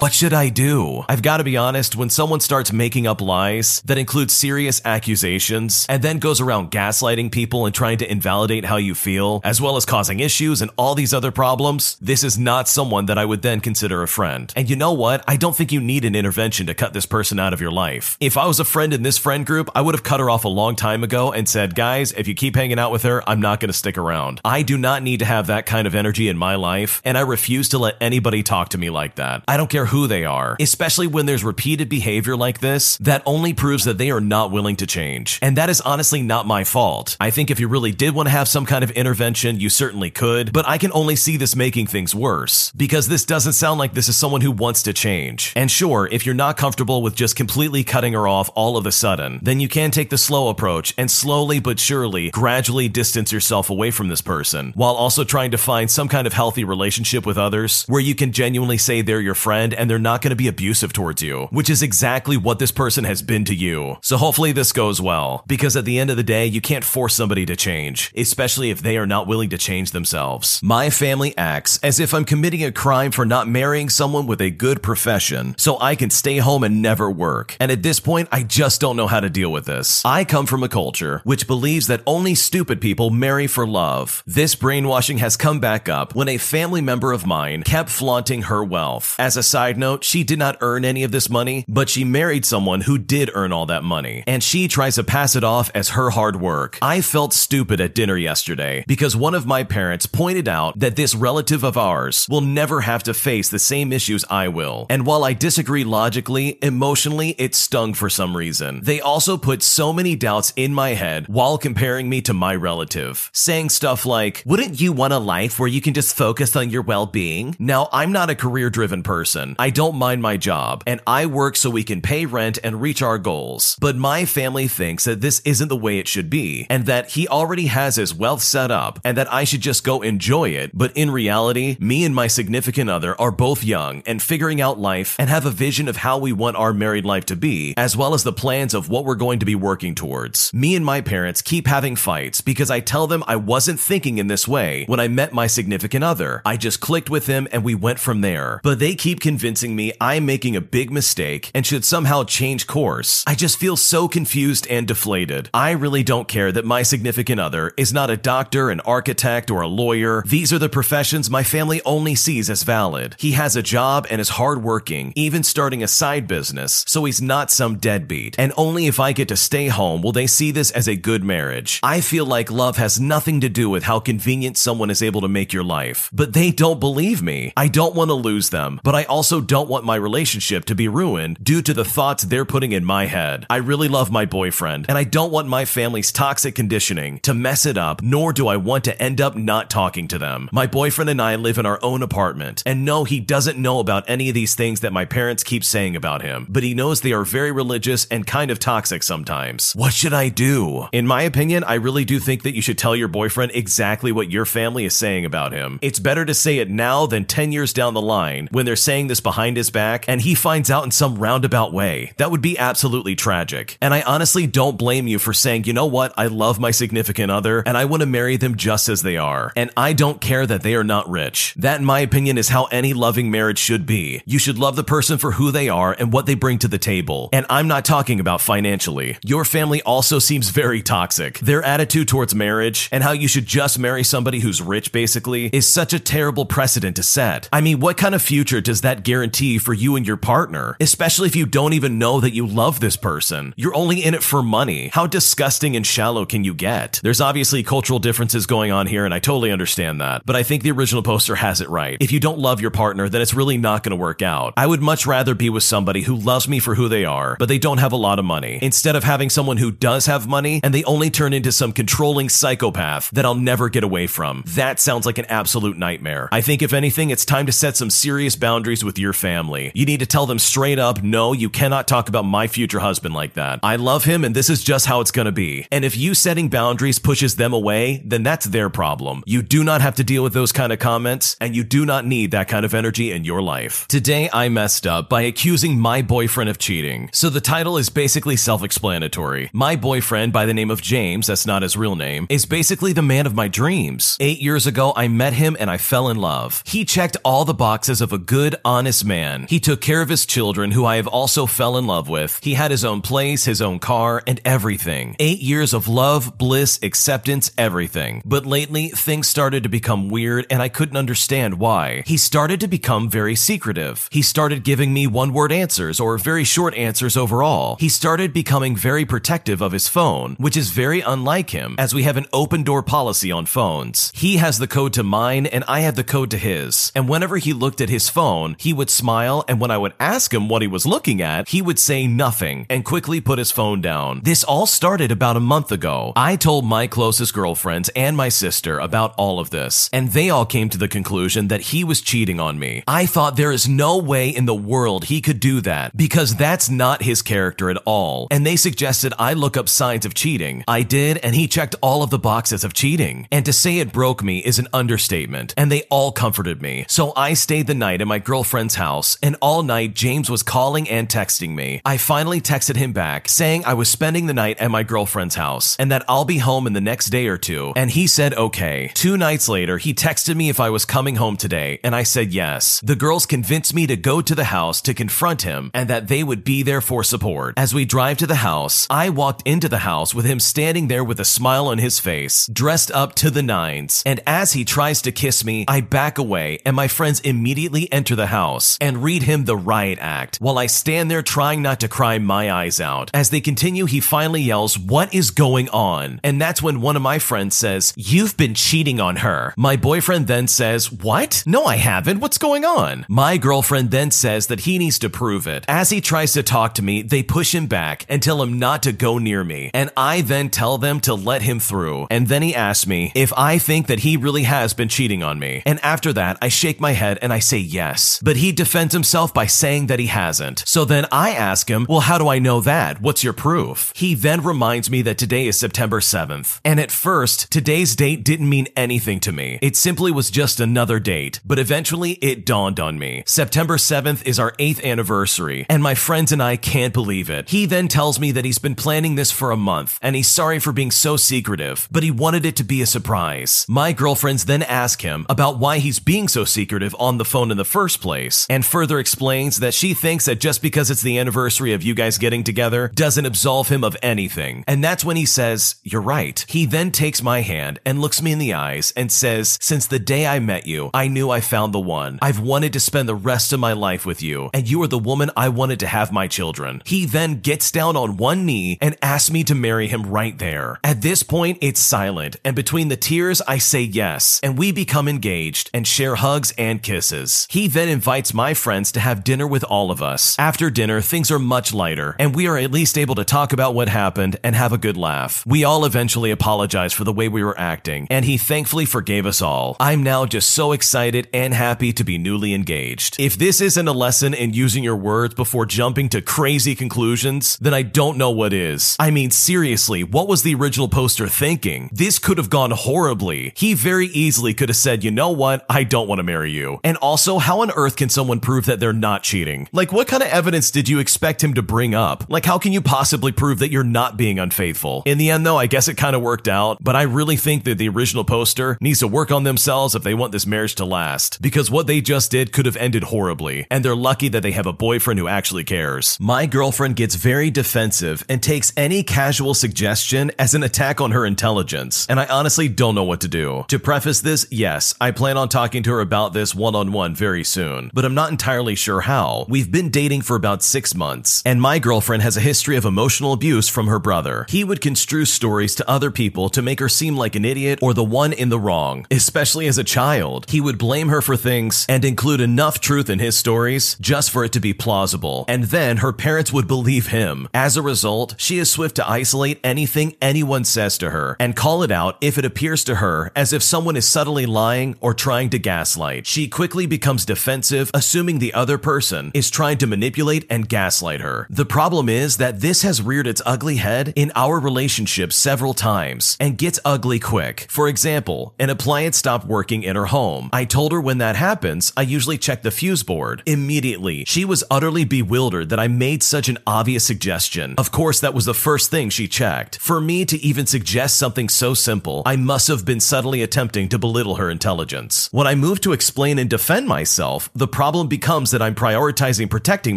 What 0.00 0.12
should 0.12 0.32
I 0.32 0.48
do? 0.48 1.04
I've 1.08 1.22
got 1.22 1.36
to 1.36 1.44
be 1.44 1.56
honest, 1.56 1.94
when 1.94 2.10
someone 2.10 2.40
starts 2.40 2.72
making 2.72 3.06
up 3.06 3.20
lies 3.20 3.80
that 3.82 3.96
include 3.96 4.28
serious 4.28 4.82
accusations 4.84 5.86
and 5.88 6.02
then 6.02 6.18
goes 6.18 6.40
around 6.40 6.72
gaslighting 6.72 7.30
people 7.30 7.64
and 7.64 7.72
trying 7.72 7.98
to 7.98 8.10
invalidate 8.10 8.64
how 8.64 8.76
you 8.76 8.96
feel, 8.96 9.40
as 9.44 9.60
well 9.60 9.76
as 9.76 9.84
causing 9.84 10.18
issues 10.18 10.60
and 10.60 10.72
all 10.76 10.96
these 10.96 11.14
other 11.14 11.30
problems, 11.30 11.96
this 12.00 12.24
is 12.24 12.36
not 12.36 12.66
someone 12.66 13.06
that 13.06 13.18
I 13.18 13.24
would 13.24 13.42
then 13.42 13.60
consider 13.60 14.02
a 14.02 14.08
friend. 14.08 14.52
And 14.56 14.68
you 14.68 14.74
know 14.74 14.92
what? 14.92 15.22
I 15.28 15.36
don't 15.36 15.54
think 15.54 15.70
you 15.70 15.80
need 15.80 16.04
an 16.04 16.16
intervention 16.16 16.66
to 16.66 16.74
cut 16.74 16.92
this 16.92 17.06
person 17.06 17.38
out 17.38 17.52
of 17.52 17.60
your 17.60 17.70
life. 17.70 18.16
If 18.18 18.36
I 18.36 18.46
was 18.46 18.58
a 18.58 18.64
friend 18.64 18.92
in 18.92 19.04
this 19.04 19.16
friend 19.16 19.46
group, 19.46 19.70
I 19.76 19.80
would 19.80 19.94
have 19.94 20.02
cut 20.02 20.18
her 20.18 20.28
off 20.28 20.44
a 20.44 20.48
long 20.48 20.74
time 20.74 21.04
ago 21.04 21.30
and 21.30 21.48
said, 21.48 21.76
guys, 21.76 22.10
if 22.10 22.26
you 22.26 22.34
keep 22.34 22.56
hanging 22.56 22.80
out 22.80 22.90
with 22.90 23.04
her, 23.04 23.22
I'm 23.28 23.40
not 23.40 23.60
going 23.60 23.68
to 23.68 23.72
stick 23.72 23.96
around. 23.96 24.40
I 24.44 24.62
do 24.62 24.76
not 24.76 25.04
need 25.04 25.20
to 25.20 25.24
have 25.24 25.46
that 25.46 25.66
kind 25.66 25.86
of 25.86 25.94
energy 25.94 26.28
in 26.28 26.36
my 26.36 26.56
life, 26.56 27.00
and 27.04 27.16
I 27.16 27.20
refuse 27.20 27.68
to 27.68 27.78
let 27.78 27.96
anybody 28.00 28.42
talk 28.42 28.70
to 28.70 28.78
me 28.78 28.90
like 28.90 29.14
that. 29.14 29.44
I 29.46 29.56
don't 29.56 29.70
who 29.86 30.06
they 30.06 30.24
are, 30.24 30.56
especially 30.60 31.06
when 31.06 31.26
there's 31.26 31.44
repeated 31.44 31.88
behavior 31.88 32.36
like 32.36 32.60
this 32.60 32.96
that 32.98 33.22
only 33.26 33.52
proves 33.52 33.84
that 33.84 33.98
they 33.98 34.10
are 34.10 34.20
not 34.20 34.50
willing 34.50 34.76
to 34.76 34.86
change. 34.86 35.38
And 35.42 35.56
that 35.56 35.70
is 35.70 35.80
honestly 35.80 36.22
not 36.22 36.46
my 36.46 36.64
fault. 36.64 37.16
I 37.20 37.30
think 37.30 37.50
if 37.50 37.60
you 37.60 37.68
really 37.68 37.92
did 37.92 38.14
want 38.14 38.26
to 38.26 38.32
have 38.32 38.48
some 38.48 38.66
kind 38.66 38.84
of 38.84 38.90
intervention, 38.92 39.60
you 39.60 39.68
certainly 39.68 40.10
could, 40.10 40.52
but 40.52 40.68
I 40.68 40.78
can 40.78 40.92
only 40.92 41.16
see 41.16 41.36
this 41.36 41.56
making 41.56 41.86
things 41.86 42.14
worse 42.14 42.72
because 42.76 43.08
this 43.08 43.24
doesn't 43.24 43.52
sound 43.52 43.78
like 43.78 43.94
this 43.94 44.08
is 44.08 44.16
someone 44.16 44.40
who 44.40 44.50
wants 44.52 44.82
to 44.84 44.92
change. 44.92 45.52
And 45.56 45.70
sure, 45.70 46.08
if 46.10 46.24
you're 46.24 46.34
not 46.34 46.56
comfortable 46.56 47.02
with 47.02 47.14
just 47.14 47.36
completely 47.36 47.84
cutting 47.84 48.12
her 48.12 48.26
off 48.26 48.50
all 48.54 48.76
of 48.76 48.86
a 48.86 48.92
sudden, 48.92 49.40
then 49.42 49.60
you 49.60 49.68
can 49.68 49.90
take 49.90 50.10
the 50.10 50.18
slow 50.18 50.48
approach 50.48 50.94
and 50.96 51.10
slowly 51.10 51.60
but 51.60 51.78
surely 51.78 52.30
gradually 52.30 52.88
distance 52.88 53.32
yourself 53.32 53.70
away 53.70 53.90
from 53.90 54.08
this 54.08 54.22
person 54.22 54.72
while 54.74 54.94
also 54.94 55.24
trying 55.24 55.50
to 55.50 55.58
find 55.58 55.90
some 55.90 56.08
kind 56.08 56.26
of 56.26 56.32
healthy 56.32 56.64
relationship 56.64 57.26
with 57.26 57.38
others 57.38 57.84
where 57.88 58.00
you 58.00 58.14
can 58.14 58.32
genuinely 58.32 58.78
say 58.78 59.02
they're 59.02 59.20
your 59.20 59.34
friend 59.34 59.73
and 59.74 59.90
they're 59.90 59.98
not 59.98 60.22
going 60.22 60.30
to 60.30 60.36
be 60.36 60.48
abusive 60.48 60.92
towards 60.92 61.22
you, 61.22 61.48
which 61.50 61.70
is 61.70 61.82
exactly 61.82 62.36
what 62.36 62.58
this 62.58 62.72
person 62.72 63.04
has 63.04 63.22
been 63.22 63.44
to 63.44 63.54
you. 63.54 63.96
So 64.02 64.16
hopefully 64.16 64.52
this 64.52 64.72
goes 64.72 65.00
well, 65.00 65.44
because 65.46 65.76
at 65.76 65.84
the 65.84 65.98
end 65.98 66.10
of 66.10 66.16
the 66.16 66.22
day, 66.22 66.46
you 66.46 66.60
can't 66.60 66.84
force 66.84 67.14
somebody 67.14 67.46
to 67.46 67.56
change, 67.56 68.12
especially 68.16 68.70
if 68.70 68.82
they 68.82 68.96
are 68.96 69.06
not 69.06 69.26
willing 69.26 69.50
to 69.50 69.58
change 69.58 69.90
themselves. 69.90 70.60
My 70.62 70.90
family 70.90 71.36
acts 71.36 71.78
as 71.82 72.00
if 72.00 72.14
I'm 72.14 72.24
committing 72.24 72.64
a 72.64 72.72
crime 72.72 73.10
for 73.10 73.24
not 73.24 73.48
marrying 73.48 73.88
someone 73.88 74.26
with 74.26 74.40
a 74.40 74.50
good 74.50 74.82
profession, 74.82 75.54
so 75.58 75.78
I 75.80 75.94
can 75.94 76.10
stay 76.10 76.38
home 76.38 76.64
and 76.64 76.82
never 76.82 77.10
work. 77.10 77.56
And 77.58 77.70
at 77.70 77.82
this 77.82 78.00
point, 78.00 78.28
I 78.30 78.42
just 78.42 78.80
don't 78.80 78.96
know 78.96 79.06
how 79.06 79.20
to 79.20 79.30
deal 79.30 79.50
with 79.50 79.64
this. 79.64 80.04
I 80.04 80.24
come 80.24 80.46
from 80.46 80.62
a 80.62 80.68
culture 80.68 81.20
which 81.24 81.46
believes 81.46 81.86
that 81.86 82.02
only 82.06 82.34
stupid 82.34 82.80
people 82.80 83.10
marry 83.10 83.46
for 83.46 83.66
love. 83.66 84.22
This 84.26 84.54
brainwashing 84.54 85.18
has 85.18 85.36
come 85.36 85.60
back 85.60 85.88
up 85.88 86.14
when 86.14 86.28
a 86.28 86.38
family 86.38 86.80
member 86.80 87.12
of 87.12 87.26
mine 87.26 87.62
kept 87.62 87.88
flaunting 87.88 88.42
her 88.42 88.62
wealth. 88.62 89.16
As 89.18 89.36
a 89.36 89.42
side 89.42 89.63
note, 89.72 90.04
she 90.04 90.24
did 90.24 90.38
not 90.38 90.58
earn 90.60 90.84
any 90.84 91.04
of 91.04 91.12
this 91.12 91.30
money, 91.30 91.64
but 91.68 91.88
she 91.88 92.04
married 92.04 92.44
someone 92.44 92.82
who 92.82 92.98
did 92.98 93.30
earn 93.34 93.52
all 93.52 93.66
that 93.66 93.84
money, 93.84 94.24
and 94.26 94.42
she 94.42 94.68
tries 94.68 94.96
to 94.96 95.04
pass 95.04 95.34
it 95.34 95.44
off 95.44 95.70
as 95.74 95.90
her 95.90 96.10
hard 96.10 96.40
work. 96.40 96.78
I 96.82 97.00
felt 97.00 97.32
stupid 97.32 97.80
at 97.80 97.94
dinner 97.94 98.16
yesterday 98.16 98.84
because 98.86 99.16
one 99.16 99.34
of 99.34 99.46
my 99.46 99.64
parents 99.64 100.06
pointed 100.06 100.48
out 100.48 100.78
that 100.78 100.96
this 100.96 101.14
relative 101.14 101.62
of 101.64 101.76
ours 101.76 102.26
will 102.28 102.40
never 102.40 102.82
have 102.82 103.02
to 103.04 103.14
face 103.14 103.48
the 103.48 103.58
same 103.58 103.92
issues 103.92 104.24
I 104.30 104.48
will. 104.48 104.86
And 104.90 105.06
while 105.06 105.24
I 105.24 105.32
disagree 105.32 105.84
logically, 105.84 106.58
emotionally, 106.62 107.30
it 107.38 107.54
stung 107.54 107.94
for 107.94 108.10
some 108.10 108.36
reason. 108.36 108.80
They 108.82 109.00
also 109.00 109.36
put 109.36 109.62
so 109.62 109.92
many 109.92 110.16
doubts 110.16 110.52
in 110.56 110.74
my 110.74 110.90
head 110.90 111.26
while 111.28 111.58
comparing 111.58 112.08
me 112.08 112.20
to 112.22 112.34
my 112.34 112.54
relative, 112.54 113.30
saying 113.32 113.70
stuff 113.70 114.06
like, 114.06 114.42
Wouldn't 114.44 114.80
you 114.80 114.92
want 114.92 115.12
a 115.12 115.18
life 115.18 115.58
where 115.58 115.68
you 115.68 115.80
can 115.80 115.94
just 115.94 116.16
focus 116.16 116.56
on 116.56 116.70
your 116.70 116.82
well 116.82 117.06
being? 117.06 117.56
Now, 117.58 117.88
I'm 117.92 118.12
not 118.12 118.30
a 118.30 118.34
career 118.34 118.70
driven 118.70 119.02
person. 119.02 119.53
I 119.58 119.70
don't 119.70 119.96
mind 119.96 120.22
my 120.22 120.36
job, 120.36 120.82
and 120.86 121.00
I 121.06 121.26
work 121.26 121.56
so 121.56 121.70
we 121.70 121.84
can 121.84 122.00
pay 122.00 122.26
rent 122.26 122.58
and 122.64 122.80
reach 122.80 123.02
our 123.02 123.18
goals. 123.18 123.76
But 123.80 123.96
my 123.96 124.24
family 124.24 124.68
thinks 124.68 125.04
that 125.04 125.20
this 125.20 125.40
isn't 125.44 125.68
the 125.68 125.76
way 125.76 125.98
it 125.98 126.08
should 126.08 126.28
be, 126.28 126.66
and 126.68 126.86
that 126.86 127.10
he 127.10 127.28
already 127.28 127.66
has 127.66 127.96
his 127.96 128.14
wealth 128.14 128.42
set 128.42 128.70
up, 128.70 128.98
and 129.04 129.16
that 129.16 129.32
I 129.32 129.44
should 129.44 129.60
just 129.60 129.84
go 129.84 130.02
enjoy 130.02 130.50
it. 130.50 130.70
But 130.74 130.92
in 130.96 131.10
reality, 131.10 131.76
me 131.80 132.04
and 132.04 132.14
my 132.14 132.26
significant 132.26 132.90
other 132.90 133.18
are 133.20 133.30
both 133.30 133.64
young 133.64 134.02
and 134.06 134.20
figuring 134.20 134.60
out 134.60 134.78
life 134.78 135.16
and 135.18 135.30
have 135.30 135.46
a 135.46 135.50
vision 135.50 135.88
of 135.88 135.98
how 135.98 136.18
we 136.18 136.32
want 136.32 136.56
our 136.56 136.74
married 136.74 137.04
life 137.04 137.26
to 137.26 137.36
be, 137.36 137.74
as 137.76 137.96
well 137.96 138.14
as 138.14 138.24
the 138.24 138.32
plans 138.32 138.74
of 138.74 138.88
what 138.88 139.04
we're 139.04 139.14
going 139.14 139.38
to 139.38 139.46
be 139.46 139.54
working 139.54 139.94
towards. 139.94 140.52
Me 140.52 140.74
and 140.74 140.84
my 140.84 141.00
parents 141.00 141.42
keep 141.42 141.66
having 141.66 141.96
fights 141.96 142.40
because 142.40 142.70
I 142.70 142.80
tell 142.80 143.06
them 143.06 143.24
I 143.26 143.36
wasn't 143.36 143.80
thinking 143.80 144.18
in 144.18 144.26
this 144.26 144.48
way 144.48 144.84
when 144.86 145.00
I 145.00 145.08
met 145.08 145.32
my 145.32 145.46
significant 145.46 146.04
other. 146.04 146.42
I 146.44 146.56
just 146.56 146.80
clicked 146.80 147.10
with 147.10 147.26
him 147.26 147.48
and 147.52 147.64
we 147.64 147.74
went 147.74 147.98
from 147.98 148.20
there. 148.20 148.60
But 148.62 148.78
they 148.78 148.94
keep 148.94 149.20
convincing 149.20 149.43
me 149.44 149.92
I'm 150.00 150.24
making 150.24 150.56
a 150.56 150.60
big 150.62 150.90
mistake 150.90 151.50
and 151.54 151.66
should 151.66 151.84
somehow 151.84 152.24
change 152.24 152.66
course. 152.66 153.22
I 153.26 153.34
just 153.34 153.58
feel 153.58 153.76
so 153.76 154.08
confused 154.08 154.66
and 154.68 154.88
deflated. 154.88 155.50
I 155.52 155.72
really 155.72 156.02
don't 156.02 156.28
care 156.28 156.50
that 156.50 156.64
my 156.64 156.82
significant 156.82 157.40
other 157.40 157.72
is 157.76 157.92
not 157.92 158.08
a 158.08 158.16
doctor, 158.16 158.70
an 158.70 158.80
architect, 158.80 159.50
or 159.50 159.60
a 159.60 159.68
lawyer. 159.68 160.22
These 160.26 160.50
are 160.52 160.58
the 160.58 160.70
professions 160.70 161.28
my 161.28 161.42
family 161.42 161.82
only 161.84 162.14
sees 162.14 162.48
as 162.48 162.62
valid. 162.62 163.16
He 163.18 163.32
has 163.32 163.54
a 163.54 163.62
job 163.62 164.06
and 164.08 164.18
is 164.20 164.30
hardworking, 164.30 165.12
even 165.14 165.42
starting 165.42 165.82
a 165.82 165.88
side 165.88 166.26
business, 166.26 166.84
so 166.88 167.04
he's 167.04 167.20
not 167.20 167.50
some 167.50 167.76
deadbeat. 167.76 168.36
And 168.38 168.54
only 168.56 168.86
if 168.86 168.98
I 168.98 169.12
get 169.12 169.28
to 169.28 169.36
stay 169.36 169.68
home 169.68 170.00
will 170.00 170.12
they 170.12 170.26
see 170.26 170.52
this 170.52 170.70
as 170.70 170.88
a 170.88 170.96
good 170.96 171.22
marriage. 171.22 171.80
I 171.82 172.00
feel 172.00 172.24
like 172.24 172.50
love 172.50 172.78
has 172.78 172.98
nothing 172.98 173.42
to 173.42 173.50
do 173.50 173.68
with 173.68 173.82
how 173.82 174.00
convenient 174.00 174.56
someone 174.56 174.90
is 174.90 175.02
able 175.02 175.20
to 175.20 175.28
make 175.28 175.52
your 175.52 175.64
life. 175.64 176.08
But 176.12 176.32
they 176.32 176.50
don't 176.50 176.80
believe 176.80 177.22
me. 177.22 177.52
I 177.56 177.68
don't 177.68 177.94
want 177.94 178.08
to 178.08 178.14
lose 178.14 178.48
them, 178.48 178.80
but 178.82 178.94
I 178.94 179.04
also 179.04 179.23
also 179.24 179.40
don't 179.40 179.70
want 179.70 179.86
my 179.86 179.96
relationship 179.96 180.66
to 180.66 180.74
be 180.74 180.86
ruined 180.86 181.42
due 181.42 181.62
to 181.62 181.72
the 181.72 181.82
thoughts 181.82 182.24
they're 182.24 182.44
putting 182.44 182.72
in 182.72 182.84
my 182.84 183.06
head. 183.06 183.46
I 183.48 183.56
really 183.56 183.88
love 183.88 184.12
my 184.12 184.26
boyfriend, 184.26 184.84
and 184.86 184.98
I 184.98 185.04
don't 185.04 185.32
want 185.32 185.48
my 185.48 185.64
family's 185.64 186.12
toxic 186.12 186.54
conditioning 186.54 187.20
to 187.20 187.32
mess 187.32 187.64
it 187.64 187.78
up, 187.78 188.02
nor 188.02 188.34
do 188.34 188.48
I 188.48 188.58
want 188.58 188.84
to 188.84 189.02
end 189.02 189.22
up 189.22 189.34
not 189.34 189.70
talking 189.70 190.08
to 190.08 190.18
them. 190.18 190.50
My 190.52 190.66
boyfriend 190.66 191.08
and 191.08 191.22
I 191.22 191.36
live 191.36 191.56
in 191.56 191.64
our 191.64 191.78
own 191.82 192.02
apartment, 192.02 192.62
and 192.66 192.84
no, 192.84 193.04
he 193.04 193.18
doesn't 193.18 193.56
know 193.56 193.78
about 193.78 194.04
any 194.08 194.28
of 194.28 194.34
these 194.34 194.54
things 194.54 194.80
that 194.80 194.92
my 194.92 195.06
parents 195.06 195.42
keep 195.42 195.64
saying 195.64 195.96
about 195.96 196.20
him, 196.20 196.46
but 196.50 196.62
he 196.62 196.74
knows 196.74 197.00
they 197.00 197.14
are 197.14 197.24
very 197.24 197.50
religious 197.50 198.06
and 198.10 198.26
kind 198.26 198.50
of 198.50 198.58
toxic 198.58 199.02
sometimes. 199.02 199.72
What 199.72 199.94
should 199.94 200.12
I 200.12 200.28
do? 200.28 200.88
In 200.92 201.06
my 201.06 201.22
opinion, 201.22 201.64
I 201.64 201.76
really 201.76 202.04
do 202.04 202.18
think 202.18 202.42
that 202.42 202.54
you 202.54 202.60
should 202.60 202.76
tell 202.76 202.94
your 202.94 203.08
boyfriend 203.08 203.52
exactly 203.54 204.12
what 204.12 204.30
your 204.30 204.44
family 204.44 204.84
is 204.84 204.94
saying 204.94 205.24
about 205.24 205.52
him. 205.52 205.78
It's 205.80 205.98
better 205.98 206.26
to 206.26 206.34
say 206.34 206.58
it 206.58 206.68
now 206.68 207.06
than 207.06 207.24
10 207.24 207.52
years 207.52 207.72
down 207.72 207.94
the 207.94 208.02
line 208.02 208.50
when 208.50 208.66
they're 208.66 208.76
saying 208.76 209.06
this 209.14 209.20
behind 209.20 209.56
his 209.56 209.70
back 209.70 210.04
and 210.08 210.20
he 210.20 210.34
finds 210.34 210.72
out 210.72 210.82
in 210.82 210.90
some 210.90 211.14
roundabout 211.14 211.72
way. 211.72 212.12
That 212.16 212.32
would 212.32 212.40
be 212.40 212.58
absolutely 212.58 213.14
tragic. 213.14 213.78
And 213.80 213.94
I 213.94 214.02
honestly 214.02 214.48
don't 214.48 214.76
blame 214.76 215.06
you 215.06 215.20
for 215.20 215.32
saying, 215.32 215.64
you 215.64 215.72
know 215.72 215.86
what, 215.86 216.12
I 216.16 216.26
love 216.26 216.58
my 216.58 216.72
significant 216.72 217.30
other 217.30 217.60
and 217.60 217.76
I 217.76 217.84
want 217.84 218.00
to 218.00 218.06
marry 218.06 218.36
them 218.36 218.56
just 218.56 218.88
as 218.88 219.02
they 219.02 219.16
are. 219.16 219.52
And 219.54 219.70
I 219.76 219.92
don't 219.92 220.20
care 220.20 220.48
that 220.48 220.62
they 220.62 220.74
are 220.74 220.82
not 220.82 221.08
rich. 221.08 221.54
That, 221.56 221.78
in 221.78 221.86
my 221.86 222.00
opinion, 222.00 222.38
is 222.38 222.48
how 222.48 222.64
any 222.72 222.92
loving 222.92 223.30
marriage 223.30 223.60
should 223.60 223.86
be. 223.86 224.20
You 224.26 224.40
should 224.40 224.58
love 224.58 224.74
the 224.74 224.82
person 224.82 225.16
for 225.16 225.30
who 225.32 225.52
they 225.52 225.68
are 225.68 225.94
and 225.96 226.12
what 226.12 226.26
they 226.26 226.34
bring 226.34 226.58
to 226.58 226.68
the 226.68 226.76
table. 226.76 227.28
And 227.32 227.46
I'm 227.48 227.68
not 227.68 227.84
talking 227.84 228.18
about 228.18 228.40
financially. 228.40 229.16
Your 229.24 229.44
family 229.44 229.80
also 229.82 230.18
seems 230.18 230.48
very 230.48 230.82
toxic. 230.82 231.38
Their 231.38 231.62
attitude 231.62 232.08
towards 232.08 232.34
marriage 232.34 232.88
and 232.90 233.04
how 233.04 233.12
you 233.12 233.28
should 233.28 233.46
just 233.46 233.78
marry 233.78 234.02
somebody 234.02 234.40
who's 234.40 234.60
rich, 234.60 234.90
basically, 234.90 235.50
is 235.52 235.68
such 235.68 235.92
a 235.92 236.00
terrible 236.00 236.46
precedent 236.46 236.96
to 236.96 237.04
set. 237.04 237.48
I 237.52 237.60
mean, 237.60 237.78
what 237.78 237.96
kind 237.96 238.16
of 238.16 238.20
future 238.20 238.60
does 238.60 238.80
that 238.80 239.03
guarantee 239.04 239.58
for 239.58 239.72
you 239.72 239.96
and 239.96 240.06
your 240.06 240.16
partner? 240.16 240.76
Especially 240.80 241.28
if 241.28 241.36
you 241.36 241.46
don't 241.46 241.72
even 241.72 241.98
know 241.98 242.20
that 242.20 242.34
you 242.34 242.46
love 242.46 242.80
this 242.80 242.96
person. 242.96 243.54
You're 243.56 243.74
only 243.74 244.02
in 244.02 244.14
it 244.14 244.22
for 244.22 244.42
money. 244.42 244.90
How 244.92 245.06
disgusting 245.06 245.76
and 245.76 245.86
shallow 245.86 246.26
can 246.26 246.44
you 246.44 246.54
get? 246.54 247.00
There's 247.02 247.20
obviously 247.20 247.62
cultural 247.62 247.98
differences 247.98 248.46
going 248.46 248.72
on 248.72 248.86
here, 248.86 249.04
and 249.04 249.14
I 249.14 249.18
totally 249.18 249.52
understand 249.52 250.00
that. 250.00 250.24
But 250.26 250.36
I 250.36 250.42
think 250.42 250.62
the 250.62 250.72
original 250.72 251.02
poster 251.02 251.34
has 251.36 251.60
it 251.60 251.68
right. 251.68 251.98
If 252.00 252.12
you 252.12 252.20
don't 252.20 252.38
love 252.38 252.60
your 252.60 252.70
partner, 252.70 253.08
then 253.08 253.20
it's 253.20 253.34
really 253.34 253.58
not 253.58 253.82
going 253.82 253.90
to 253.90 253.96
work 253.96 254.22
out. 254.22 254.54
I 254.56 254.66
would 254.66 254.82
much 254.82 255.06
rather 255.06 255.34
be 255.34 255.50
with 255.50 255.62
somebody 255.62 256.02
who 256.02 256.16
loves 256.16 256.48
me 256.48 256.58
for 256.58 256.74
who 256.74 256.88
they 256.88 257.04
are, 257.04 257.36
but 257.38 257.48
they 257.48 257.58
don't 257.58 257.78
have 257.78 257.92
a 257.92 257.96
lot 257.96 258.18
of 258.18 258.24
money, 258.24 258.58
instead 258.62 258.96
of 258.96 259.04
having 259.04 259.30
someone 259.30 259.58
who 259.58 259.70
does 259.70 260.06
have 260.06 260.26
money 260.26 260.60
and 260.62 260.72
they 260.72 260.84
only 260.84 261.10
turn 261.10 261.32
into 261.32 261.52
some 261.52 261.72
controlling 261.72 262.28
psychopath 262.28 263.10
that 263.10 263.24
I'll 263.24 263.34
never 263.34 263.68
get 263.68 263.84
away 263.84 264.06
from. 264.06 264.42
That 264.48 264.80
sounds 264.80 265.06
like 265.06 265.18
an 265.18 265.26
absolute 265.26 265.76
nightmare. 265.76 266.28
I 266.32 266.40
think 266.40 266.62
if 266.62 266.72
anything, 266.72 267.10
it's 267.10 267.24
time 267.24 267.46
to 267.46 267.52
set 267.52 267.76
some 267.76 267.90
serious 267.90 268.36
boundaries 268.36 268.84
with 268.84 268.93
your 268.98 269.12
family. 269.12 269.72
You 269.74 269.86
need 269.86 270.00
to 270.00 270.06
tell 270.06 270.26
them 270.26 270.38
straight 270.38 270.78
up, 270.78 271.02
no, 271.02 271.32
you 271.32 271.50
cannot 271.50 271.88
talk 271.88 272.08
about 272.08 272.24
my 272.24 272.46
future 272.46 272.80
husband 272.80 273.14
like 273.14 273.34
that. 273.34 273.60
I 273.62 273.76
love 273.76 274.04
him 274.04 274.24
and 274.24 274.34
this 274.34 274.50
is 274.50 274.62
just 274.62 274.86
how 274.86 275.00
it's 275.00 275.10
going 275.10 275.26
to 275.26 275.32
be. 275.32 275.66
And 275.70 275.84
if 275.84 275.96
you 275.96 276.14
setting 276.14 276.48
boundaries 276.48 276.98
pushes 276.98 277.36
them 277.36 277.52
away, 277.52 278.02
then 278.04 278.22
that's 278.22 278.46
their 278.46 278.70
problem. 278.70 279.22
You 279.26 279.42
do 279.42 279.64
not 279.64 279.80
have 279.80 279.96
to 279.96 280.04
deal 280.04 280.22
with 280.22 280.32
those 280.32 280.52
kind 280.52 280.72
of 280.72 280.78
comments 280.78 281.36
and 281.40 281.54
you 281.56 281.64
do 281.64 281.84
not 281.84 282.06
need 282.06 282.30
that 282.30 282.48
kind 282.48 282.64
of 282.64 282.74
energy 282.74 283.10
in 283.10 283.24
your 283.24 283.42
life. 283.42 283.86
Today, 283.88 284.28
I 284.32 284.48
messed 284.48 284.86
up 284.86 285.08
by 285.08 285.22
accusing 285.22 285.78
my 285.78 286.02
boyfriend 286.02 286.50
of 286.50 286.58
cheating. 286.58 287.10
So 287.12 287.30
the 287.30 287.40
title 287.40 287.76
is 287.78 287.90
basically 287.90 288.36
self-explanatory. 288.36 289.50
My 289.52 289.76
boyfriend 289.76 290.32
by 290.32 290.46
the 290.46 290.54
name 290.54 290.70
of 290.70 290.82
James, 290.82 291.26
that's 291.26 291.46
not 291.46 291.62
his 291.62 291.76
real 291.76 291.96
name, 291.96 292.26
is 292.28 292.46
basically 292.46 292.92
the 292.92 293.02
man 293.02 293.26
of 293.26 293.34
my 293.34 293.48
dreams. 293.48 294.16
Eight 294.20 294.40
years 294.40 294.66
ago, 294.66 294.92
I 294.96 295.08
met 295.08 295.32
him 295.32 295.56
and 295.58 295.70
I 295.70 295.78
fell 295.78 296.08
in 296.08 296.16
love. 296.16 296.62
He 296.66 296.84
checked 296.84 297.16
all 297.24 297.44
the 297.44 297.54
boxes 297.54 298.00
of 298.00 298.12
a 298.12 298.18
good, 298.18 298.56
honest 298.64 298.83
man. 299.04 299.46
He 299.48 299.60
took 299.60 299.80
care 299.80 300.02
of 300.02 300.08
his 300.08 300.26
children, 300.26 300.72
who 300.72 300.84
I 300.84 300.96
have 300.96 301.06
also 301.06 301.46
fell 301.46 301.76
in 301.76 301.86
love 301.86 302.08
with. 302.08 302.38
He 302.42 302.54
had 302.54 302.70
his 302.70 302.84
own 302.84 303.00
place, 303.00 303.44
his 303.44 303.62
own 303.62 303.78
car, 303.78 304.22
and 304.26 304.40
everything. 304.44 305.16
Eight 305.18 305.40
years 305.40 305.72
of 305.72 305.88
love, 305.88 306.36
bliss, 306.36 306.78
acceptance, 306.82 307.50
everything. 307.56 308.22
But 308.24 308.44
lately, 308.44 308.88
things 308.88 309.28
started 309.28 309.62
to 309.62 309.68
become 309.68 310.08
weird 310.08 310.46
and 310.50 310.60
I 310.60 310.68
couldn't 310.68 310.96
understand 310.96 311.58
why. 311.58 312.02
He 312.06 312.16
started 312.16 312.60
to 312.60 312.68
become 312.68 313.08
very 313.08 313.34
secretive. 313.34 314.08
He 314.12 314.20
started 314.20 314.64
giving 314.64 314.92
me 314.92 315.06
one 315.06 315.32
word 315.32 315.52
answers 315.52 315.98
or 315.98 316.18
very 316.18 316.44
short 316.44 316.74
answers 316.74 317.16
overall. 317.16 317.76
He 317.80 317.88
started 317.88 318.32
becoming 318.32 318.76
very 318.76 319.04
protective 319.04 319.62
of 319.62 319.72
his 319.72 319.88
phone, 319.88 320.36
which 320.38 320.56
is 320.56 320.70
very 320.70 321.00
unlike 321.00 321.50
him, 321.50 321.76
as 321.78 321.94
we 321.94 322.02
have 322.02 322.18
an 322.18 322.26
open 322.32 322.62
door 322.62 322.82
policy 322.82 323.32
on 323.32 323.46
phones. 323.46 324.12
He 324.14 324.36
has 324.36 324.58
the 324.58 324.66
code 324.66 324.92
to 324.94 325.02
mine 325.02 325.46
and 325.46 325.64
I 325.66 325.80
have 325.80 325.96
the 325.96 326.04
code 326.04 326.30
to 326.32 326.36
his. 326.36 326.92
And 326.94 327.08
whenever 327.08 327.38
he 327.38 327.52
looked 327.52 327.80
at 327.80 327.88
his 327.88 328.10
phone, 328.10 328.56
he 328.58 328.72
would 328.74 328.90
smile 328.90 329.44
and 329.48 329.60
when 329.60 329.70
I 329.70 329.78
would 329.78 329.94
ask 329.98 330.32
him 330.32 330.48
what 330.48 330.62
he 330.62 330.68
was 330.68 330.86
looking 330.86 331.22
at, 331.22 331.48
he 331.48 331.62
would 331.62 331.78
say 331.78 332.06
nothing 332.06 332.66
and 332.68 332.84
quickly 332.84 333.20
put 333.20 333.38
his 333.38 333.50
phone 333.50 333.80
down. 333.80 334.20
This 334.24 334.44
all 334.44 334.66
started 334.66 335.10
about 335.10 335.36
a 335.36 335.40
month 335.40 335.72
ago. 335.72 336.12
I 336.16 336.36
told 336.36 336.64
my 336.64 336.86
closest 336.86 337.34
girlfriends 337.34 337.90
and 337.90 338.16
my 338.16 338.28
sister 338.28 338.78
about 338.78 339.14
all 339.16 339.38
of 339.38 339.50
this, 339.50 339.88
and 339.92 340.10
they 340.10 340.30
all 340.30 340.46
came 340.46 340.68
to 340.70 340.78
the 340.78 340.88
conclusion 340.88 341.48
that 341.48 341.60
he 341.72 341.84
was 341.84 342.00
cheating 342.00 342.40
on 342.40 342.58
me. 342.58 342.82
I 342.88 343.06
thought 343.06 343.36
there 343.36 343.52
is 343.52 343.68
no 343.68 343.98
way 343.98 344.28
in 344.28 344.46
the 344.46 344.54
world 344.54 345.04
he 345.04 345.20
could 345.20 345.40
do 345.40 345.60
that 345.60 345.96
because 345.96 346.34
that's 346.34 346.70
not 346.70 347.02
his 347.02 347.20
character 347.20 347.70
at 347.70 347.82
all. 347.84 348.28
And 348.30 348.46
they 348.46 348.56
suggested 348.56 349.12
I 349.18 349.34
look 349.34 349.56
up 349.56 349.68
signs 349.68 350.06
of 350.06 350.14
cheating. 350.14 350.64
I 350.66 350.82
did, 350.82 351.18
and 351.18 351.34
he 351.34 351.46
checked 351.46 351.74
all 351.82 352.02
of 352.02 352.10
the 352.10 352.18
boxes 352.18 352.64
of 352.64 352.72
cheating. 352.72 353.28
And 353.30 353.44
to 353.44 353.52
say 353.52 353.78
it 353.78 353.92
broke 353.92 354.22
me 354.22 354.38
is 354.38 354.58
an 354.58 354.68
understatement, 354.72 355.52
and 355.56 355.70
they 355.70 355.82
all 355.90 356.12
comforted 356.12 356.62
me. 356.62 356.86
So 356.88 357.12
I 357.16 357.34
stayed 357.34 357.66
the 357.66 357.74
night 357.74 358.00
at 358.00 358.06
my 358.06 358.18
girlfriend's 358.18 358.63
house, 358.72 359.18
and 359.22 359.36
all 359.42 359.62
night 359.62 359.92
James 359.92 360.30
was 360.30 360.42
calling 360.42 360.88
and 360.88 361.10
texting 361.10 361.54
me. 361.54 361.82
I 361.84 361.98
finally 361.98 362.40
texted 362.40 362.76
him 362.76 362.94
back 362.94 363.28
saying 363.28 363.64
I 363.66 363.74
was 363.74 363.90
spending 363.90 364.24
the 364.24 364.32
night 364.32 364.58
at 364.60 364.70
my 364.70 364.82
girlfriend's 364.82 365.34
house 365.34 365.76
and 365.78 365.92
that 365.92 366.06
I'll 366.08 366.24
be 366.24 366.38
home 366.38 366.66
in 366.66 366.72
the 366.72 366.80
next 366.80 367.10
day 367.10 367.26
or 367.26 367.36
two, 367.36 367.74
and 367.76 367.90
he 367.90 368.06
said 368.06 368.32
okay. 368.34 368.90
Two 368.94 369.18
nights 369.18 369.46
later, 369.46 369.76
he 369.76 369.92
texted 369.92 370.36
me 370.36 370.48
if 370.48 370.60
I 370.60 370.70
was 370.70 370.86
coming 370.86 371.16
home 371.16 371.36
today, 371.36 371.80
and 371.84 371.94
I 371.94 372.04
said 372.04 372.32
yes. 372.32 372.80
The 372.82 372.96
girls 372.96 373.26
convinced 373.26 373.74
me 373.74 373.86
to 373.86 373.96
go 373.96 374.22
to 374.22 374.34
the 374.34 374.44
house 374.44 374.80
to 374.82 374.94
confront 374.94 375.42
him 375.42 375.70
and 375.74 375.90
that 375.90 376.08
they 376.08 376.22
would 376.22 376.44
be 376.44 376.62
there 376.62 376.80
for 376.80 377.04
support. 377.04 377.58
As 377.58 377.74
we 377.74 377.84
drive 377.84 378.16
to 378.18 378.26
the 378.26 378.36
house, 378.36 378.86
I 378.88 379.10
walked 379.10 379.46
into 379.46 379.68
the 379.68 379.78
house 379.78 380.14
with 380.14 380.24
him 380.24 380.40
standing 380.40 380.88
there 380.88 381.04
with 381.04 381.20
a 381.20 381.24
smile 381.24 381.66
on 381.66 381.78
his 381.78 381.98
face, 381.98 382.48
dressed 382.52 382.90
up 382.92 383.14
to 383.16 383.30
the 383.30 383.42
nines, 383.42 384.02
and 384.06 384.20
as 384.26 384.52
he 384.52 384.64
tries 384.64 385.02
to 385.02 385.12
kiss 385.12 385.44
me, 385.44 385.64
I 385.68 385.80
back 385.80 386.16
away 386.16 386.60
and 386.64 386.76
my 386.76 386.88
friends 386.88 387.20
immediately 387.20 387.92
enter 387.92 388.14
the 388.14 388.28
house 388.28 388.53
and 388.80 389.02
read 389.02 389.22
him 389.22 389.44
the 389.44 389.56
riot 389.56 389.98
act 390.00 390.38
while 390.38 390.58
I 390.58 390.66
stand 390.66 391.10
there 391.10 391.22
trying 391.22 391.62
not 391.62 391.80
to 391.80 391.88
cry 391.88 392.18
my 392.18 392.52
eyes 392.52 392.80
out. 392.80 393.10
As 393.14 393.30
they 393.30 393.40
continue, 393.40 393.86
he 393.86 394.00
finally 394.00 394.42
yells, 394.42 394.78
What 394.78 395.14
is 395.14 395.30
going 395.30 395.68
on? 395.70 396.20
And 396.22 396.40
that's 396.40 396.62
when 396.62 396.80
one 396.80 396.96
of 396.96 397.02
my 397.02 397.18
friends 397.18 397.56
says, 397.56 397.92
You've 397.96 398.36
been 398.36 398.54
cheating 398.54 399.00
on 399.00 399.16
her. 399.16 399.54
My 399.56 399.76
boyfriend 399.76 400.26
then 400.26 400.48
says, 400.48 400.92
What? 400.92 401.42
No, 401.46 401.64
I 401.64 401.76
haven't. 401.76 402.20
What's 402.20 402.38
going 402.38 402.64
on? 402.64 403.06
My 403.08 403.36
girlfriend 403.36 403.90
then 403.90 404.10
says 404.10 404.46
that 404.48 404.60
he 404.60 404.78
needs 404.78 404.98
to 405.00 405.10
prove 405.10 405.46
it. 405.46 405.64
As 405.68 405.90
he 405.90 406.00
tries 406.00 406.32
to 406.34 406.42
talk 406.42 406.74
to 406.74 406.82
me, 406.82 407.02
they 407.02 407.22
push 407.22 407.54
him 407.54 407.66
back 407.66 408.04
and 408.08 408.22
tell 408.22 408.42
him 408.42 408.58
not 408.58 408.82
to 408.84 408.92
go 408.92 409.18
near 409.18 409.44
me. 409.44 409.70
And 409.74 409.90
I 409.96 410.20
then 410.20 410.50
tell 410.50 410.78
them 410.78 411.00
to 411.00 411.14
let 411.14 411.42
him 411.42 411.60
through. 411.60 412.06
And 412.10 412.28
then 412.28 412.42
he 412.42 412.54
asks 412.54 412.86
me 412.86 413.12
if 413.14 413.32
I 413.36 413.58
think 413.58 413.86
that 413.86 414.00
he 414.00 414.16
really 414.16 414.44
has 414.44 414.74
been 414.74 414.88
cheating 414.88 415.22
on 415.22 415.38
me. 415.38 415.62
And 415.66 415.78
after 415.82 416.12
that, 416.12 416.38
I 416.40 416.48
shake 416.48 416.80
my 416.80 416.92
head 416.92 417.18
and 417.22 417.32
I 417.32 417.38
say 417.38 417.58
yes. 417.58 418.20
But 418.22 418.33
he 418.36 418.52
defends 418.52 418.92
himself 418.92 419.32
by 419.32 419.46
saying 419.46 419.86
that 419.86 419.98
he 419.98 420.06
hasn't. 420.06 420.64
So 420.66 420.84
then 420.84 421.06
I 421.12 421.30
ask 421.30 421.68
him, 421.68 421.86
Well, 421.88 422.00
how 422.00 422.18
do 422.18 422.28
I 422.28 422.38
know 422.38 422.60
that? 422.60 423.00
What's 423.00 423.24
your 423.24 423.32
proof? 423.32 423.92
He 423.94 424.14
then 424.14 424.42
reminds 424.42 424.90
me 424.90 425.02
that 425.02 425.18
today 425.18 425.46
is 425.46 425.58
September 425.58 426.00
7th. 426.00 426.60
And 426.64 426.80
at 426.80 426.90
first, 426.90 427.50
today's 427.50 427.96
date 427.96 428.24
didn't 428.24 428.48
mean 428.48 428.68
anything 428.76 429.20
to 429.20 429.32
me. 429.32 429.58
It 429.62 429.76
simply 429.76 430.12
was 430.12 430.30
just 430.30 430.60
another 430.60 430.98
date. 430.98 431.40
But 431.44 431.58
eventually, 431.58 432.12
it 432.12 432.46
dawned 432.46 432.80
on 432.80 432.98
me. 432.98 433.22
September 433.26 433.76
7th 433.76 434.24
is 434.26 434.38
our 434.38 434.54
eighth 434.58 434.84
anniversary, 434.84 435.66
and 435.68 435.82
my 435.82 435.94
friends 435.94 436.32
and 436.32 436.42
I 436.42 436.56
can't 436.56 436.92
believe 436.94 437.30
it. 437.30 437.48
He 437.48 437.66
then 437.66 437.88
tells 437.88 438.18
me 438.18 438.32
that 438.32 438.44
he's 438.44 438.58
been 438.58 438.74
planning 438.74 439.14
this 439.14 439.30
for 439.30 439.50
a 439.50 439.56
month, 439.56 439.98
and 440.02 440.16
he's 440.16 440.30
sorry 440.30 440.58
for 440.58 440.72
being 440.72 440.90
so 440.90 441.16
secretive, 441.16 441.88
but 441.90 442.02
he 442.02 442.10
wanted 442.10 442.44
it 442.46 442.56
to 442.56 442.64
be 442.64 442.82
a 442.82 442.86
surprise. 442.86 443.66
My 443.68 443.92
girlfriends 443.92 444.44
then 444.44 444.62
ask 444.62 445.02
him 445.02 445.26
about 445.28 445.58
why 445.58 445.78
he's 445.78 445.98
being 445.98 446.28
so 446.28 446.44
secretive 446.44 446.94
on 446.98 447.18
the 447.18 447.24
phone 447.24 447.50
in 447.50 447.56
the 447.56 447.64
first 447.64 448.00
place, 448.00 448.23
and 448.48 448.64
further 448.64 448.98
explains 448.98 449.58
that 449.58 449.74
she 449.74 449.94
thinks 449.94 450.24
that 450.24 450.40
just 450.40 450.62
because 450.62 450.90
it's 450.90 451.02
the 451.02 451.18
anniversary 451.18 451.72
of 451.72 451.82
you 451.82 451.94
guys 451.94 452.18
getting 452.18 452.44
together 452.44 452.90
doesn't 452.94 453.26
absolve 453.26 453.68
him 453.68 453.84
of 453.84 453.96
anything. 454.02 454.64
And 454.66 454.82
that's 454.82 455.04
when 455.04 455.16
he 455.16 455.26
says, 455.26 455.76
You're 455.82 456.00
right. 456.00 456.44
He 456.48 456.66
then 456.66 456.90
takes 456.90 457.22
my 457.22 457.40
hand 457.40 457.78
and 457.84 458.00
looks 458.00 458.22
me 458.22 458.32
in 458.32 458.38
the 458.38 458.54
eyes 458.54 458.92
and 458.96 459.10
says, 459.12 459.58
Since 459.60 459.86
the 459.86 459.98
day 459.98 460.26
I 460.26 460.38
met 460.38 460.66
you, 460.66 460.90
I 460.94 461.08
knew 461.08 461.30
I 461.30 461.40
found 461.40 461.72
the 461.72 461.80
one. 461.80 462.18
I've 462.22 462.40
wanted 462.40 462.72
to 462.72 462.80
spend 462.80 463.08
the 463.08 463.14
rest 463.14 463.52
of 463.52 463.60
my 463.60 463.72
life 463.72 464.06
with 464.06 464.22
you, 464.22 464.50
and 464.54 464.68
you 464.68 464.82
are 464.82 464.88
the 464.88 464.98
woman 464.98 465.30
I 465.36 465.48
wanted 465.48 465.80
to 465.80 465.86
have 465.86 466.12
my 466.12 466.28
children. 466.28 466.82
He 466.84 467.06
then 467.06 467.40
gets 467.40 467.70
down 467.70 467.96
on 467.96 468.16
one 468.16 468.46
knee 468.46 468.78
and 468.80 468.96
asks 469.02 469.30
me 469.30 469.44
to 469.44 469.54
marry 469.54 469.88
him 469.88 470.06
right 470.06 470.38
there. 470.38 470.78
At 470.82 471.02
this 471.02 471.22
point, 471.22 471.58
it's 471.60 471.80
silent, 471.80 472.36
and 472.44 472.56
between 472.56 472.88
the 472.88 472.96
tears, 472.96 473.42
I 473.42 473.58
say 473.58 473.82
yes, 473.82 474.40
and 474.42 474.58
we 474.58 474.72
become 474.72 475.08
engaged 475.08 475.70
and 475.74 475.86
share 475.86 476.14
hugs 476.16 476.52
and 476.56 476.82
kisses. 476.82 477.46
He 477.50 477.68
then 477.68 477.88
invites 477.88 478.13
invites 478.14 478.32
my 478.32 478.54
friends 478.54 478.92
to 478.92 479.00
have 479.00 479.24
dinner 479.24 479.44
with 479.44 479.64
all 479.64 479.90
of 479.90 480.00
us. 480.00 480.38
After 480.38 480.70
dinner, 480.70 481.00
things 481.00 481.32
are 481.32 481.38
much 481.40 481.74
lighter, 481.74 482.14
and 482.16 482.32
we 482.32 482.46
are 482.46 482.56
at 482.56 482.70
least 482.70 482.96
able 482.96 483.16
to 483.16 483.24
talk 483.24 483.52
about 483.52 483.74
what 483.74 483.88
happened 483.88 484.36
and 484.44 484.54
have 484.54 484.72
a 484.72 484.78
good 484.78 484.96
laugh. 484.96 485.44
We 485.44 485.64
all 485.64 485.84
eventually 485.84 486.30
apologize 486.30 486.92
for 486.92 487.02
the 487.02 487.12
way 487.12 487.26
we 487.26 487.42
were 487.42 487.58
acting, 487.58 488.06
and 488.10 488.24
he 488.24 488.38
thankfully 488.38 488.84
forgave 488.84 489.26
us 489.26 489.42
all. 489.42 489.76
I'm 489.80 490.04
now 490.04 490.26
just 490.26 490.50
so 490.50 490.70
excited 490.70 491.26
and 491.34 491.52
happy 491.52 491.92
to 491.92 492.04
be 492.04 492.16
newly 492.16 492.54
engaged. 492.54 493.16
If 493.18 493.36
this 493.36 493.60
isn't 493.60 493.88
a 493.88 493.92
lesson 493.92 494.32
in 494.32 494.54
using 494.54 494.84
your 494.84 494.94
words 494.94 495.34
before 495.34 495.66
jumping 495.66 496.08
to 496.10 496.22
crazy 496.22 496.76
conclusions, 496.76 497.58
then 497.60 497.74
I 497.74 497.82
don't 497.82 498.16
know 498.16 498.30
what 498.30 498.52
is. 498.52 498.94
I 499.00 499.10
mean, 499.10 499.32
seriously, 499.32 500.04
what 500.04 500.28
was 500.28 500.44
the 500.44 500.54
original 500.54 500.88
poster 500.88 501.26
thinking? 501.26 501.90
This 501.92 502.20
could 502.20 502.38
have 502.38 502.48
gone 502.48 502.70
horribly. 502.70 503.52
He 503.56 503.74
very 503.74 504.06
easily 504.06 504.54
could 504.54 504.68
have 504.68 504.76
said, 504.76 505.02
you 505.02 505.10
know 505.10 505.32
what, 505.32 505.66
I 505.68 505.82
don't 505.82 506.06
want 506.06 506.20
to 506.20 506.22
marry 506.22 506.52
you. 506.52 506.78
And 506.84 506.96
also, 506.98 507.38
how 507.38 507.62
on 507.62 507.72
earth 507.72 507.96
can 507.96 508.03
someone 508.08 508.40
prove 508.40 508.66
that 508.66 508.80
they're 508.80 508.92
not 508.92 509.22
cheating? 509.22 509.68
Like, 509.72 509.92
what 509.92 510.08
kind 510.08 510.22
of 510.22 510.28
evidence 510.28 510.70
did 510.70 510.88
you 510.88 510.98
expect 510.98 511.42
him 511.42 511.54
to 511.54 511.62
bring 511.62 511.94
up? 511.94 512.24
Like, 512.28 512.44
how 512.44 512.58
can 512.58 512.72
you 512.72 512.80
possibly 512.80 513.32
prove 513.32 513.58
that 513.58 513.70
you're 513.70 513.84
not 513.84 514.16
being 514.16 514.38
unfaithful? 514.38 515.02
In 515.06 515.18
the 515.18 515.30
end, 515.30 515.46
though, 515.46 515.56
I 515.56 515.66
guess 515.66 515.88
it 515.88 515.96
kind 515.96 516.16
of 516.16 516.22
worked 516.22 516.48
out, 516.48 516.78
but 516.80 516.96
I 516.96 517.02
really 517.02 517.36
think 517.36 517.64
that 517.64 517.78
the 517.78 517.88
original 517.88 518.24
poster 518.24 518.78
needs 518.80 519.00
to 519.00 519.08
work 519.08 519.30
on 519.30 519.44
themselves 519.44 519.94
if 519.94 520.02
they 520.02 520.14
want 520.14 520.32
this 520.32 520.46
marriage 520.46 520.74
to 520.76 520.84
last. 520.84 521.40
Because 521.42 521.70
what 521.70 521.86
they 521.86 522.00
just 522.00 522.30
did 522.30 522.52
could 522.52 522.66
have 522.66 522.76
ended 522.76 523.04
horribly, 523.04 523.66
and 523.70 523.84
they're 523.84 523.96
lucky 523.96 524.28
that 524.28 524.42
they 524.42 524.52
have 524.52 524.66
a 524.66 524.72
boyfriend 524.72 525.18
who 525.18 525.28
actually 525.28 525.64
cares. 525.64 526.16
My 526.20 526.46
girlfriend 526.46 526.96
gets 526.96 527.14
very 527.14 527.50
defensive 527.50 528.24
and 528.28 528.42
takes 528.42 528.72
any 528.76 529.02
casual 529.02 529.54
suggestion 529.54 530.30
as 530.38 530.54
an 530.54 530.62
attack 530.62 531.00
on 531.00 531.12
her 531.12 531.26
intelligence, 531.26 532.06
and 532.08 532.20
I 532.20 532.26
honestly 532.26 532.68
don't 532.68 532.94
know 532.94 533.04
what 533.04 533.20
to 533.22 533.28
do. 533.28 533.64
To 533.68 533.78
preface 533.78 534.20
this, 534.20 534.46
yes, 534.50 534.94
I 535.00 535.10
plan 535.10 535.36
on 535.36 535.48
talking 535.48 535.82
to 535.84 535.90
her 535.92 536.00
about 536.00 536.32
this 536.32 536.54
one 536.54 536.74
on 536.74 536.92
one 536.92 537.14
very 537.14 537.44
soon, 537.44 537.90
but 537.94 538.04
I'm 538.04 538.14
not 538.14 538.30
entirely 538.30 538.74
sure 538.74 539.02
how. 539.02 539.46
We've 539.48 539.70
been 539.70 539.88
dating 539.88 540.22
for 540.22 540.36
about 540.36 540.62
six 540.62 540.94
months, 540.94 541.42
and 541.46 541.62
my 541.62 541.78
girlfriend 541.78 542.22
has 542.24 542.36
a 542.36 542.40
history 542.40 542.76
of 542.76 542.84
emotional 542.84 543.32
abuse 543.32 543.68
from 543.68 543.86
her 543.86 543.98
brother. 543.98 544.46
He 544.48 544.64
would 544.64 544.80
construe 544.80 545.24
stories 545.24 545.74
to 545.76 545.88
other 545.88 546.10
people 546.10 546.48
to 546.50 546.62
make 546.62 546.80
her 546.80 546.88
seem 546.88 547.16
like 547.16 547.36
an 547.36 547.44
idiot 547.44 547.78
or 547.80 547.94
the 547.94 548.04
one 548.04 548.32
in 548.32 548.48
the 548.48 548.58
wrong, 548.58 549.06
especially 549.10 549.66
as 549.68 549.78
a 549.78 549.84
child. 549.84 550.50
He 550.50 550.60
would 550.60 550.76
blame 550.76 551.08
her 551.08 551.22
for 551.22 551.36
things 551.36 551.86
and 551.88 552.04
include 552.04 552.40
enough 552.40 552.80
truth 552.80 553.08
in 553.08 553.20
his 553.20 553.36
stories 553.36 553.96
just 554.00 554.30
for 554.30 554.44
it 554.44 554.52
to 554.52 554.60
be 554.60 554.74
plausible, 554.74 555.44
and 555.46 555.64
then 555.64 555.98
her 555.98 556.12
parents 556.12 556.52
would 556.52 556.66
believe 556.66 557.08
him. 557.08 557.48
As 557.54 557.76
a 557.76 557.82
result, 557.82 558.34
she 558.38 558.58
is 558.58 558.70
swift 558.70 558.96
to 558.96 559.08
isolate 559.08 559.60
anything 559.62 560.16
anyone 560.20 560.64
says 560.64 560.98
to 560.98 561.10
her 561.10 561.36
and 561.38 561.54
call 561.54 561.82
it 561.82 561.90
out 561.90 562.18
if 562.20 562.38
it 562.38 562.44
appears 562.44 562.82
to 562.84 562.96
her 562.96 563.30
as 563.36 563.52
if 563.52 563.62
someone 563.62 563.96
is 563.96 564.08
subtly 564.08 564.46
lying 564.46 564.96
or 565.00 565.14
trying 565.14 565.50
to 565.50 565.58
gaslight. 565.58 566.26
She 566.26 566.48
quickly 566.48 566.86
becomes 566.86 567.24
defensive, 567.24 567.83
assuming 567.92 568.38
the 568.38 568.54
other 568.54 568.78
person 568.78 569.30
is 569.34 569.50
trying 569.50 569.78
to 569.78 569.86
manipulate 569.86 570.46
and 570.48 570.68
gaslight 570.68 571.20
her. 571.20 571.46
The 571.50 571.66
problem 571.66 572.08
is 572.08 572.36
that 572.38 572.60
this 572.60 572.82
has 572.82 573.02
reared 573.02 573.26
its 573.26 573.42
ugly 573.44 573.76
head 573.76 574.12
in 574.16 574.32
our 574.34 574.58
relationship 574.60 575.32
several 575.32 575.74
times 575.74 576.36
and 576.40 576.56
gets 576.58 576.80
ugly 576.84 577.18
quick. 577.18 577.66
For 577.68 577.88
example, 577.88 578.54
an 578.58 578.70
appliance 578.70 579.16
stopped 579.16 579.46
working 579.46 579.82
in 579.82 579.96
her 579.96 580.06
home. 580.06 580.50
I 580.52 580.64
told 580.64 580.92
her 580.92 581.00
when 581.00 581.18
that 581.18 581.36
happens, 581.36 581.92
I 581.96 582.02
usually 582.02 582.38
check 582.38 582.62
the 582.62 582.70
fuse 582.70 583.02
board. 583.02 583.42
Immediately, 583.46 584.24
she 584.26 584.44
was 584.44 584.64
utterly 584.70 585.04
bewildered 585.04 585.68
that 585.70 585.80
I 585.80 585.88
made 585.88 586.22
such 586.22 586.48
an 586.48 586.58
obvious 586.66 587.04
suggestion. 587.04 587.74
Of 587.78 587.90
course, 587.90 588.20
that 588.20 588.34
was 588.34 588.44
the 588.44 588.54
first 588.54 588.90
thing 588.90 589.10
she 589.10 589.28
checked. 589.28 589.78
For 589.78 590.00
me 590.00 590.24
to 590.26 590.38
even 590.38 590.66
suggest 590.66 591.16
something 591.16 591.48
so 591.48 591.74
simple, 591.74 592.22
I 592.26 592.36
must 592.36 592.68
have 592.68 592.84
been 592.84 593.00
subtly 593.00 593.42
attempting 593.42 593.88
to 593.88 593.98
belittle 593.98 594.36
her 594.36 594.50
intelligence. 594.50 595.28
When 595.32 595.46
I 595.46 595.54
moved 595.54 595.82
to 595.84 595.92
explain 595.92 596.38
and 596.38 596.48
defend 596.48 596.86
myself, 596.86 597.50
the 597.54 597.68
problem 597.74 598.06
becomes 598.06 598.52
that 598.52 598.62
I'm 598.62 598.76
prioritizing 598.76 599.50
protecting 599.50 599.96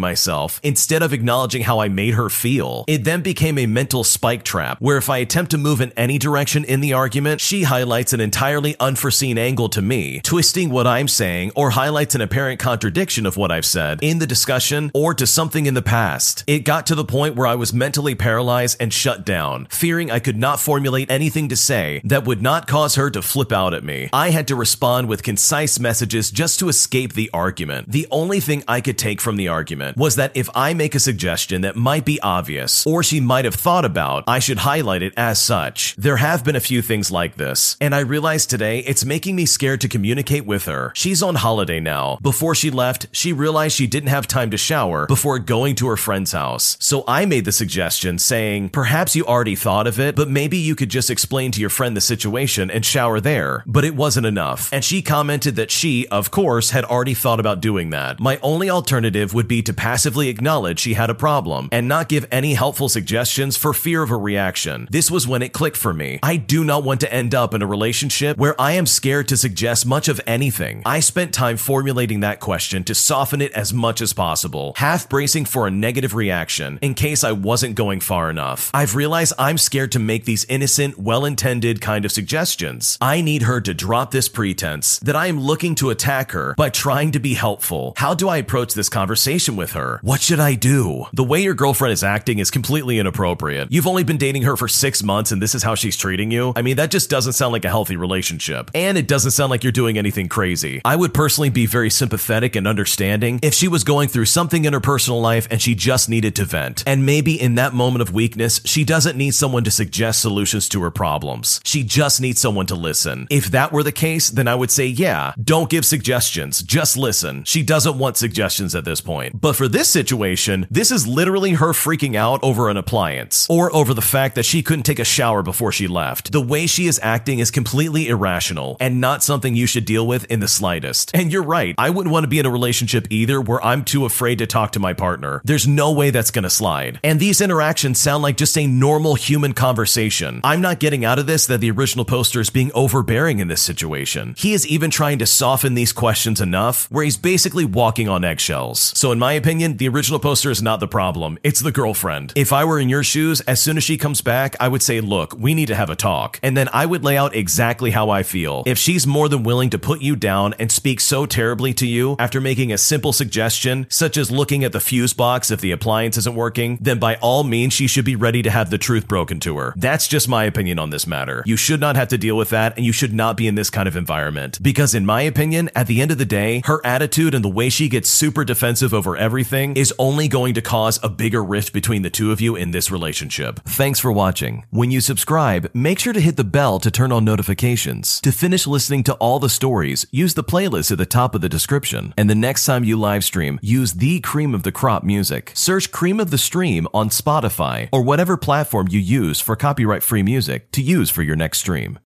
myself 0.00 0.60
instead 0.64 1.00
of 1.00 1.12
acknowledging 1.12 1.62
how 1.62 1.78
I 1.78 1.86
made 1.86 2.14
her 2.14 2.28
feel. 2.28 2.84
It 2.88 3.04
then 3.04 3.22
became 3.22 3.56
a 3.56 3.66
mental 3.66 4.02
spike 4.02 4.42
trap 4.42 4.78
where 4.80 4.96
if 4.96 5.08
I 5.08 5.18
attempt 5.18 5.52
to 5.52 5.58
move 5.58 5.80
in 5.80 5.92
any 5.92 6.18
direction 6.18 6.64
in 6.64 6.80
the 6.80 6.94
argument, 6.94 7.40
she 7.40 7.62
highlights 7.62 8.12
an 8.12 8.20
entirely 8.20 8.74
unforeseen 8.80 9.38
angle 9.38 9.68
to 9.68 9.80
me, 9.80 10.20
twisting 10.22 10.70
what 10.70 10.88
I'm 10.88 11.06
saying 11.06 11.52
or 11.54 11.70
highlights 11.70 12.16
an 12.16 12.20
apparent 12.20 12.58
contradiction 12.58 13.26
of 13.26 13.36
what 13.36 13.52
I've 13.52 13.64
said 13.64 14.00
in 14.02 14.18
the 14.18 14.26
discussion 14.26 14.90
or 14.92 15.14
to 15.14 15.24
something 15.24 15.66
in 15.66 15.74
the 15.74 15.80
past. 15.80 16.42
It 16.48 16.64
got 16.64 16.84
to 16.86 16.96
the 16.96 17.04
point 17.04 17.36
where 17.36 17.46
I 17.46 17.54
was 17.54 17.72
mentally 17.72 18.16
paralyzed 18.16 18.78
and 18.80 18.92
shut 18.92 19.24
down, 19.24 19.66
fearing 19.66 20.10
I 20.10 20.18
could 20.18 20.36
not 20.36 20.58
formulate 20.58 21.12
anything 21.12 21.48
to 21.50 21.56
say 21.56 22.00
that 22.02 22.26
would 22.26 22.42
not 22.42 22.66
cause 22.66 22.96
her 22.96 23.08
to 23.10 23.22
flip 23.22 23.52
out 23.52 23.72
at 23.72 23.84
me. 23.84 24.10
I 24.12 24.30
had 24.30 24.48
to 24.48 24.56
respond 24.56 25.08
with 25.08 25.22
concise 25.22 25.78
messages 25.78 26.32
just 26.32 26.58
to 26.58 26.68
escape 26.68 27.12
the 27.12 27.30
argument. 27.32 27.67
The 27.88 28.06
only 28.10 28.40
thing 28.40 28.64
I 28.66 28.80
could 28.80 28.98
take 28.98 29.20
from 29.20 29.36
the 29.36 29.48
argument 29.48 29.96
was 29.96 30.16
that 30.16 30.32
if 30.34 30.48
I 30.54 30.74
make 30.74 30.94
a 30.94 31.00
suggestion 31.00 31.62
that 31.62 31.76
might 31.76 32.04
be 32.04 32.20
obvious 32.20 32.86
or 32.86 33.02
she 33.02 33.20
might 33.20 33.44
have 33.44 33.54
thought 33.54 33.84
about, 33.84 34.24
I 34.26 34.38
should 34.38 34.58
highlight 34.58 35.02
it 35.02 35.14
as 35.16 35.40
such. 35.40 35.94
There 35.96 36.16
have 36.16 36.44
been 36.44 36.56
a 36.56 36.60
few 36.60 36.82
things 36.82 37.10
like 37.10 37.36
this, 37.36 37.76
and 37.80 37.94
I 37.94 38.00
realized 38.00 38.50
today 38.50 38.80
it's 38.80 39.04
making 39.04 39.36
me 39.36 39.46
scared 39.46 39.80
to 39.82 39.88
communicate 39.88 40.46
with 40.46 40.64
her. 40.66 40.92
She's 40.94 41.22
on 41.22 41.36
holiday 41.36 41.80
now. 41.80 42.18
Before 42.22 42.54
she 42.54 42.70
left, 42.70 43.06
she 43.12 43.32
realized 43.32 43.76
she 43.76 43.86
didn't 43.86 44.08
have 44.08 44.26
time 44.26 44.50
to 44.50 44.56
shower 44.56 45.06
before 45.06 45.38
going 45.38 45.74
to 45.76 45.88
her 45.88 45.96
friend's 45.96 46.32
house. 46.32 46.76
So 46.80 47.04
I 47.06 47.26
made 47.26 47.44
the 47.44 47.52
suggestion 47.52 48.18
saying, 48.18 48.70
perhaps 48.70 49.14
you 49.14 49.24
already 49.24 49.54
thought 49.56 49.86
of 49.86 49.98
it, 50.00 50.16
but 50.16 50.28
maybe 50.28 50.58
you 50.58 50.74
could 50.74 50.90
just 50.90 51.10
explain 51.10 51.52
to 51.52 51.60
your 51.60 51.70
friend 51.70 51.96
the 51.96 52.00
situation 52.00 52.70
and 52.70 52.84
shower 52.84 53.20
there. 53.20 53.64
But 53.66 53.84
it 53.84 53.94
wasn't 53.94 54.26
enough. 54.26 54.72
And 54.72 54.84
she 54.84 55.02
commented 55.02 55.56
that 55.56 55.70
she, 55.70 56.06
of 56.08 56.30
course, 56.30 56.70
had 56.70 56.84
already 56.84 57.14
thought 57.14 57.40
about 57.40 57.57
doing 57.60 57.90
that. 57.90 58.20
My 58.20 58.38
only 58.42 58.70
alternative 58.70 59.34
would 59.34 59.48
be 59.48 59.62
to 59.62 59.72
passively 59.72 60.28
acknowledge 60.28 60.80
she 60.80 60.94
had 60.94 61.10
a 61.10 61.14
problem 61.14 61.68
and 61.72 61.88
not 61.88 62.08
give 62.08 62.26
any 62.30 62.54
helpful 62.54 62.88
suggestions 62.88 63.56
for 63.56 63.72
fear 63.72 64.02
of 64.02 64.10
a 64.10 64.16
reaction. 64.16 64.88
This 64.90 65.10
was 65.10 65.26
when 65.26 65.42
it 65.42 65.52
clicked 65.52 65.76
for 65.76 65.92
me. 65.92 66.18
I 66.22 66.36
do 66.36 66.64
not 66.64 66.84
want 66.84 67.00
to 67.00 67.12
end 67.12 67.34
up 67.34 67.54
in 67.54 67.62
a 67.62 67.66
relationship 67.66 68.36
where 68.36 68.60
I 68.60 68.72
am 68.72 68.86
scared 68.86 69.28
to 69.28 69.36
suggest 69.36 69.86
much 69.86 70.08
of 70.08 70.20
anything. 70.26 70.82
I 70.84 71.00
spent 71.00 71.32
time 71.32 71.56
formulating 71.56 72.20
that 72.20 72.40
question 72.40 72.84
to 72.84 72.94
soften 72.94 73.40
it 73.40 73.52
as 73.52 73.72
much 73.72 74.00
as 74.00 74.12
possible, 74.12 74.72
half 74.76 75.08
bracing 75.08 75.44
for 75.44 75.66
a 75.66 75.70
negative 75.70 76.14
reaction 76.14 76.78
in 76.82 76.94
case 76.94 77.24
I 77.24 77.32
wasn't 77.32 77.74
going 77.74 78.00
far 78.00 78.30
enough. 78.30 78.70
I've 78.74 78.94
realized 78.94 79.32
I'm 79.38 79.58
scared 79.58 79.92
to 79.92 79.98
make 79.98 80.24
these 80.24 80.44
innocent, 80.46 80.98
well 80.98 81.24
intended 81.24 81.80
kind 81.80 82.04
of 82.04 82.12
suggestions. 82.12 82.98
I 83.00 83.20
need 83.20 83.42
her 83.42 83.60
to 83.60 83.74
drop 83.74 84.10
this 84.10 84.28
pretense 84.28 84.98
that 85.00 85.16
I 85.16 85.26
am 85.26 85.40
looking 85.40 85.74
to 85.76 85.90
attack 85.90 86.32
her 86.32 86.54
by 86.56 86.70
trying 86.70 87.12
to 87.12 87.18
be 87.18 87.34
helpful. 87.38 87.94
How 87.96 88.12
do 88.14 88.28
I 88.28 88.36
approach 88.36 88.74
this 88.74 88.88
conversation 88.88 89.56
with 89.56 89.72
her? 89.72 90.00
What 90.02 90.20
should 90.20 90.40
I 90.40 90.54
do? 90.54 91.06
The 91.12 91.24
way 91.24 91.42
your 91.42 91.54
girlfriend 91.54 91.92
is 91.92 92.04
acting 92.04 92.38
is 92.38 92.50
completely 92.50 92.98
inappropriate. 92.98 93.68
You've 93.70 93.86
only 93.86 94.04
been 94.04 94.18
dating 94.18 94.42
her 94.42 94.56
for 94.56 94.68
six 94.68 95.02
months 95.02 95.32
and 95.32 95.40
this 95.40 95.54
is 95.54 95.62
how 95.62 95.74
she's 95.74 95.96
treating 95.96 96.30
you. 96.30 96.52
I 96.56 96.62
mean, 96.62 96.76
that 96.76 96.90
just 96.90 97.08
doesn't 97.08 97.32
sound 97.34 97.52
like 97.52 97.64
a 97.64 97.70
healthy 97.70 97.96
relationship. 97.96 98.70
And 98.74 98.98
it 98.98 99.08
doesn't 99.08 99.30
sound 99.30 99.50
like 99.50 99.62
you're 99.62 99.72
doing 99.72 99.96
anything 99.96 100.28
crazy. 100.28 100.82
I 100.84 100.96
would 100.96 101.14
personally 101.14 101.50
be 101.50 101.66
very 101.66 101.90
sympathetic 101.90 102.56
and 102.56 102.66
understanding 102.66 103.40
if 103.42 103.54
she 103.54 103.68
was 103.68 103.84
going 103.84 104.08
through 104.08 104.26
something 104.26 104.64
in 104.64 104.72
her 104.72 104.80
personal 104.80 105.20
life 105.20 105.46
and 105.50 105.62
she 105.62 105.74
just 105.74 106.08
needed 106.08 106.34
to 106.36 106.44
vent. 106.44 106.82
And 106.86 107.06
maybe 107.06 107.40
in 107.40 107.54
that 107.54 107.72
moment 107.72 108.02
of 108.02 108.12
weakness, 108.12 108.60
she 108.64 108.84
doesn't 108.84 109.16
need 109.16 109.34
someone 109.34 109.64
to 109.64 109.70
suggest 109.70 110.20
solutions 110.20 110.68
to 110.70 110.82
her 110.82 110.90
problems. 110.90 111.60
She 111.64 111.84
just 111.84 112.20
needs 112.20 112.40
someone 112.40 112.66
to 112.66 112.74
listen. 112.74 113.26
If 113.30 113.52
that 113.52 113.72
were 113.72 113.84
the 113.84 113.92
case, 113.92 114.30
then 114.30 114.48
I 114.48 114.54
would 114.54 114.70
say, 114.70 114.86
yeah, 114.86 115.32
don't 115.42 115.70
give 115.70 115.84
suggestions, 115.84 116.62
just 116.62 116.96
listen. 116.96 117.27
She 117.44 117.62
doesn't 117.62 117.98
want 117.98 118.16
suggestions 118.16 118.74
at 118.74 118.84
this 118.84 119.00
point. 119.00 119.40
But 119.40 119.56
for 119.56 119.68
this 119.68 119.88
situation, 119.88 120.66
this 120.70 120.90
is 120.90 121.06
literally 121.06 121.52
her 121.52 121.72
freaking 121.72 122.14
out 122.14 122.40
over 122.42 122.68
an 122.68 122.76
appliance 122.76 123.46
or 123.50 123.74
over 123.74 123.94
the 123.94 124.02
fact 124.02 124.34
that 124.34 124.44
she 124.44 124.62
couldn't 124.62 124.84
take 124.84 124.98
a 124.98 125.04
shower 125.04 125.42
before 125.42 125.72
she 125.72 125.86
left. 125.86 126.32
The 126.32 126.40
way 126.40 126.66
she 126.66 126.86
is 126.86 127.00
acting 127.02 127.38
is 127.38 127.50
completely 127.50 128.08
irrational 128.08 128.76
and 128.80 129.00
not 129.00 129.22
something 129.22 129.54
you 129.54 129.66
should 129.66 129.84
deal 129.84 130.06
with 130.06 130.24
in 130.30 130.40
the 130.40 130.48
slightest. 130.48 131.10
And 131.14 131.32
you're 131.32 131.42
right, 131.42 131.74
I 131.78 131.90
wouldn't 131.90 132.12
want 132.12 132.24
to 132.24 132.28
be 132.28 132.38
in 132.38 132.46
a 132.46 132.50
relationship 132.50 133.06
either 133.10 133.40
where 133.40 133.64
I'm 133.64 133.84
too 133.84 134.04
afraid 134.06 134.38
to 134.38 134.46
talk 134.46 134.72
to 134.72 134.80
my 134.80 134.94
partner. 134.94 135.42
There's 135.44 135.68
no 135.68 135.92
way 135.92 136.10
that's 136.10 136.30
gonna 136.30 136.50
slide. 136.50 136.98
And 137.04 137.20
these 137.20 137.40
interactions 137.40 137.98
sound 137.98 138.22
like 138.22 138.36
just 138.36 138.56
a 138.56 138.66
normal 138.66 139.14
human 139.14 139.52
conversation. 139.52 140.40
I'm 140.42 140.60
not 140.60 140.80
getting 140.80 141.04
out 141.04 141.18
of 141.18 141.26
this 141.26 141.46
that 141.46 141.60
the 141.60 141.70
original 141.70 142.04
poster 142.04 142.40
is 142.40 142.50
being 142.50 142.72
overbearing 142.74 143.38
in 143.38 143.48
this 143.48 143.62
situation. 143.62 144.34
He 144.38 144.54
is 144.54 144.66
even 144.66 144.90
trying 144.90 145.18
to 145.18 145.26
soften 145.26 145.74
these 145.74 145.92
questions 145.92 146.40
enough 146.40 146.90
where 146.90 147.04
he's 147.04 147.17
basically 147.18 147.64
walking 147.64 148.08
on 148.08 148.24
eggshells. 148.24 148.92
So, 148.96 149.12
in 149.12 149.18
my 149.18 149.32
opinion, 149.34 149.76
the 149.76 149.88
original 149.88 150.18
poster 150.18 150.50
is 150.50 150.62
not 150.62 150.80
the 150.80 150.88
problem, 150.88 151.38
it's 151.42 151.60
the 151.60 151.72
girlfriend. 151.72 152.32
If 152.36 152.52
I 152.52 152.64
were 152.64 152.80
in 152.80 152.88
your 152.88 153.02
shoes, 153.02 153.40
as 153.42 153.60
soon 153.60 153.76
as 153.76 153.84
she 153.84 153.98
comes 153.98 154.20
back, 154.20 154.56
I 154.60 154.68
would 154.68 154.82
say, 154.82 155.00
Look, 155.00 155.34
we 155.38 155.54
need 155.54 155.66
to 155.66 155.74
have 155.74 155.90
a 155.90 155.96
talk. 155.96 156.38
And 156.42 156.56
then 156.56 156.68
I 156.72 156.86
would 156.86 157.04
lay 157.04 157.16
out 157.16 157.34
exactly 157.34 157.90
how 157.90 158.10
I 158.10 158.22
feel. 158.22 158.62
If 158.66 158.78
she's 158.78 159.06
more 159.06 159.28
than 159.28 159.42
willing 159.42 159.70
to 159.70 159.78
put 159.78 160.00
you 160.00 160.16
down 160.16 160.54
and 160.58 160.70
speak 160.70 161.00
so 161.00 161.26
terribly 161.26 161.74
to 161.74 161.86
you 161.86 162.16
after 162.18 162.40
making 162.40 162.72
a 162.72 162.78
simple 162.78 163.12
suggestion, 163.12 163.86
such 163.90 164.16
as 164.16 164.30
looking 164.30 164.64
at 164.64 164.72
the 164.72 164.80
fuse 164.80 165.12
box 165.12 165.50
if 165.50 165.60
the 165.60 165.72
appliance 165.72 166.16
isn't 166.16 166.34
working, 166.34 166.78
then 166.80 166.98
by 166.98 167.16
all 167.16 167.44
means, 167.44 167.72
she 167.72 167.86
should 167.86 168.04
be 168.04 168.16
ready 168.16 168.42
to 168.42 168.50
have 168.50 168.70
the 168.70 168.78
truth 168.78 169.08
broken 169.08 169.40
to 169.40 169.58
her. 169.58 169.74
That's 169.76 170.08
just 170.08 170.28
my 170.28 170.44
opinion 170.44 170.78
on 170.78 170.90
this 170.90 171.06
matter. 171.06 171.42
You 171.46 171.56
should 171.56 171.80
not 171.80 171.96
have 171.96 172.08
to 172.08 172.18
deal 172.18 172.36
with 172.36 172.50
that, 172.50 172.76
and 172.76 172.86
you 172.86 172.92
should 172.92 173.12
not 173.12 173.36
be 173.36 173.46
in 173.46 173.54
this 173.54 173.70
kind 173.70 173.88
of 173.88 173.96
environment. 173.96 174.58
Because, 174.62 174.94
in 174.94 175.06
my 175.06 175.22
opinion, 175.22 175.70
at 175.74 175.86
the 175.86 176.00
end 176.00 176.10
of 176.10 176.18
the 176.18 176.24
day, 176.24 176.62
her 176.64 176.84
attitude 176.84 177.07
attitude 177.08 177.34
and 177.34 177.42
the 177.42 177.48
way 177.48 177.70
she 177.70 177.88
gets 177.88 178.10
super 178.10 178.44
defensive 178.44 178.92
over 178.92 179.16
everything 179.16 179.74
is 179.78 179.94
only 179.98 180.28
going 180.28 180.52
to 180.52 180.60
cause 180.60 181.00
a 181.02 181.08
bigger 181.08 181.42
rift 181.42 181.72
between 181.72 182.02
the 182.02 182.10
two 182.10 182.30
of 182.30 182.38
you 182.38 182.54
in 182.54 182.70
this 182.70 182.90
relationship. 182.90 183.60
Thanks 183.64 183.98
for 183.98 184.12
watching. 184.12 184.66
When 184.68 184.90
you 184.90 185.00
subscribe, 185.00 185.70
make 185.72 185.98
sure 185.98 186.12
to 186.12 186.20
hit 186.20 186.36
the 186.36 186.44
bell 186.44 186.78
to 186.80 186.90
turn 186.90 187.10
on 187.10 187.24
notifications. 187.24 188.20
To 188.20 188.30
finish 188.30 188.66
listening 188.66 189.04
to 189.04 189.14
all 189.14 189.38
the 189.38 189.48
stories, 189.48 190.04
use 190.10 190.34
the 190.34 190.44
playlist 190.44 190.92
at 190.92 190.98
the 190.98 191.06
top 191.06 191.34
of 191.34 191.40
the 191.40 191.48
description. 191.48 192.12
And 192.18 192.28
the 192.28 192.34
next 192.34 192.66
time 192.66 192.84
you 192.84 192.98
live 192.98 193.24
stream, 193.24 193.58
use 193.62 193.94
the 193.94 194.20
cream 194.20 194.54
of 194.54 194.64
the 194.64 194.72
crop 194.72 195.02
music. 195.02 195.52
Search 195.54 195.90
Cream 195.90 196.20
of 196.20 196.30
the 196.30 196.36
Stream 196.36 196.86
on 196.92 197.08
Spotify 197.08 197.88
or 197.90 198.02
whatever 198.02 198.36
platform 198.36 198.86
you 198.90 199.00
use 199.00 199.40
for 199.40 199.56
copyright 199.56 200.02
free 200.02 200.22
music 200.22 200.70
to 200.72 200.82
use 200.82 201.08
for 201.08 201.22
your 201.22 201.36
next 201.36 201.60
stream. 201.60 201.96